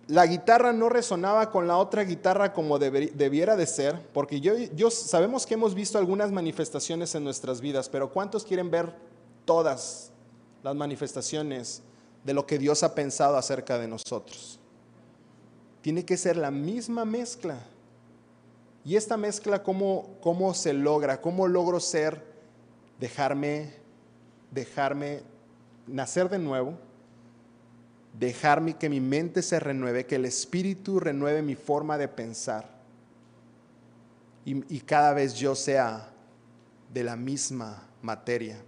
La 0.08 0.28
guitarra 0.28 0.72
no 0.72 0.90
resonaba 0.90 1.50
con 1.50 1.68
la 1.68 1.78
otra 1.78 2.04
guitarra 2.04 2.54
como 2.54 2.78
debiera 2.78 3.56
de 3.56 3.66
ser, 3.66 4.00
porque 4.14 4.40
yo, 4.40 4.92
sabemos 4.92 5.48
que 5.48 5.56
hemos 5.56 5.74
visto 5.74 5.98
algunas 5.98 6.32
manifestaciones 6.32 7.16
en 7.16 7.24
nuestras 7.24 7.60
vidas, 7.60 7.90
pero 7.90 8.12
¿cuántos 8.12 8.44
quieren 8.44 8.70
ver 8.70 8.94
todas 9.46 10.12
las 10.62 10.76
manifestaciones 10.76 11.82
de 12.26 12.34
lo 12.34 12.46
que 12.46 12.58
Dios 12.58 12.84
ha 12.84 12.96
pensado 12.96 13.38
acerca 13.38 13.78
de 13.78 13.88
nosotros. 13.88 14.60
Tiene 15.82 16.04
que 16.04 16.18
ser 16.18 16.36
la 16.36 16.50
misma 16.50 17.06
mezcla. 17.06 17.60
Y 18.86 18.96
esta 18.96 19.18
mezcla, 19.18 19.64
¿cómo, 19.64 20.16
cómo 20.22 20.54
se 20.54 20.72
logra? 20.72 21.20
¿Cómo 21.20 21.48
logro 21.48 21.80
ser, 21.80 22.24
dejarme, 23.00 23.74
dejarme 24.52 25.24
nacer 25.88 26.30
de 26.30 26.40
nuevo? 26.40 26.78
Dejarme 28.18 28.78
que 28.78 28.88
mi 28.88 29.02
mente 29.02 29.42
se 29.42 29.60
renueve, 29.60 30.06
que 30.06 30.16
el 30.16 30.26
espíritu 30.26 31.00
renueve 31.00 31.42
mi 31.42 31.56
forma 31.56 31.98
de 31.98 32.08
pensar. 32.08 32.74
y 34.46 34.80
cada 34.82 35.12
vez 35.14 35.34
yo 35.34 35.56
sea 35.56 36.12
de 36.94 37.04
la 37.04 37.16
misma 37.16 37.84
materia 38.04 38.62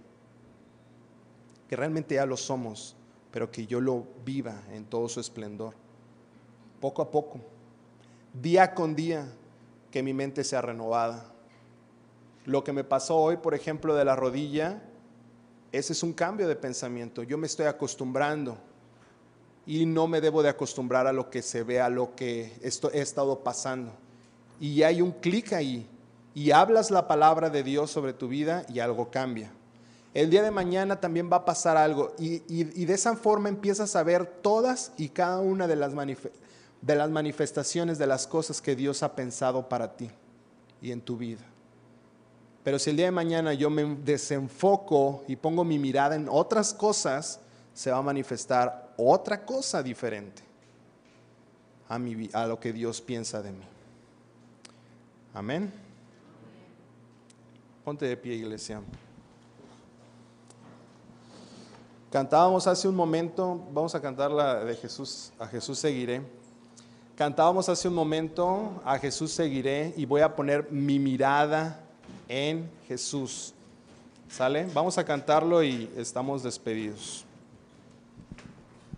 que 1.68 1.76
realmente 1.76 2.14
ya 2.14 2.26
lo 2.26 2.36
somos, 2.36 2.96
pero 3.30 3.50
que 3.50 3.66
yo 3.66 3.80
lo 3.80 4.06
viva 4.24 4.62
en 4.72 4.86
todo 4.86 5.08
su 5.08 5.20
esplendor. 5.20 5.74
Poco 6.80 7.02
a 7.02 7.10
poco, 7.10 7.40
día 8.32 8.74
con 8.74 8.96
día, 8.96 9.28
que 9.90 10.02
mi 10.02 10.12
mente 10.12 10.44
sea 10.44 10.60
renovada. 10.60 11.32
Lo 12.44 12.64
que 12.64 12.72
me 12.72 12.84
pasó 12.84 13.16
hoy, 13.16 13.36
por 13.36 13.54
ejemplo, 13.54 13.94
de 13.94 14.04
la 14.04 14.16
rodilla, 14.16 14.82
ese 15.72 15.92
es 15.92 16.02
un 16.02 16.12
cambio 16.12 16.48
de 16.48 16.56
pensamiento. 16.56 17.22
Yo 17.22 17.38
me 17.38 17.46
estoy 17.46 17.66
acostumbrando 17.66 18.58
y 19.66 19.84
no 19.86 20.06
me 20.06 20.20
debo 20.20 20.42
de 20.42 20.48
acostumbrar 20.48 21.06
a 21.06 21.12
lo 21.12 21.30
que 21.30 21.42
se 21.42 21.62
ve, 21.62 21.80
a 21.80 21.88
lo 21.88 22.14
que 22.14 22.52
esto, 22.62 22.90
he 22.92 23.00
estado 23.00 23.40
pasando. 23.40 23.92
Y 24.60 24.82
hay 24.82 25.02
un 25.02 25.12
clic 25.12 25.52
ahí 25.52 25.86
y 26.34 26.50
hablas 26.50 26.90
la 26.90 27.06
palabra 27.06 27.50
de 27.50 27.62
Dios 27.62 27.90
sobre 27.90 28.12
tu 28.12 28.28
vida 28.28 28.64
y 28.68 28.80
algo 28.80 29.10
cambia 29.10 29.52
el 30.14 30.30
día 30.30 30.42
de 30.42 30.50
mañana 30.50 31.00
también 31.00 31.30
va 31.30 31.38
a 31.38 31.44
pasar 31.44 31.76
algo. 31.76 32.14
Y, 32.18 32.40
de 32.84 32.94
esa 32.94 33.14
forma 33.16 33.48
empiezas 33.48 33.94
a 33.94 34.02
ver 34.02 34.26
todas 34.26 34.92
y 34.96 35.10
cada 35.10 35.38
una 35.40 35.66
de 35.66 35.76
las, 35.76 35.92
de 36.80 36.94
las 36.94 37.10
manifestaciones 37.10 37.98
de 37.98 38.06
las 38.06 38.26
cosas 38.26 38.60
que 38.60 38.76
Dios 38.76 39.02
ha 39.02 39.14
pensado 39.14 39.68
para 39.68 39.96
ti 39.96 40.10
y 40.80 40.92
en 40.92 41.00
tu 41.00 41.16
vida. 41.16 41.44
Pero 42.62 42.78
si 42.78 42.90
el 42.90 42.96
día 42.96 43.06
de 43.06 43.12
mañana 43.12 43.54
yo 43.54 43.70
me 43.70 43.96
desenfoco 43.96 45.24
y 45.26 45.36
pongo 45.36 45.64
mi 45.64 45.78
mirada 45.78 46.16
en 46.16 46.28
otras 46.30 46.74
cosas, 46.74 47.40
se 47.72 47.90
va 47.90 47.98
a 47.98 48.02
manifestar 48.02 48.92
otra 48.96 49.44
cosa 49.44 49.82
diferente 49.82 50.42
a, 51.88 51.98
mi, 51.98 52.28
a 52.32 52.46
lo 52.46 52.58
que 52.60 52.72
Dios 52.72 53.00
piensa 53.00 53.40
de 53.40 53.52
mí. 53.52 53.64
Amén. 55.32 55.72
Ponte 57.84 58.06
de 58.06 58.16
pie, 58.16 58.34
iglesia. 58.34 58.82
Cantábamos 62.10 62.66
hace 62.66 62.88
un 62.88 62.96
momento, 62.96 63.62
vamos 63.72 63.94
a 63.94 64.00
cantar 64.00 64.30
la 64.30 64.64
de 64.64 64.74
Jesús, 64.74 65.30
a 65.38 65.46
Jesús 65.46 65.78
seguiré. 65.78 66.22
Cantábamos 67.18 67.68
hace 67.68 67.88
un 67.88 67.94
momento, 67.94 68.80
a 68.84 68.96
Jesús 68.96 69.32
seguiré 69.32 69.92
y 69.96 70.06
voy 70.06 70.20
a 70.20 70.36
poner 70.36 70.70
mi 70.70 71.00
mirada 71.00 71.80
en 72.28 72.70
Jesús. 72.86 73.52
¿Sale? 74.28 74.68
Vamos 74.72 74.98
a 74.98 75.04
cantarlo 75.04 75.64
y 75.64 75.90
estamos 75.96 76.44
despedidos. 76.44 77.24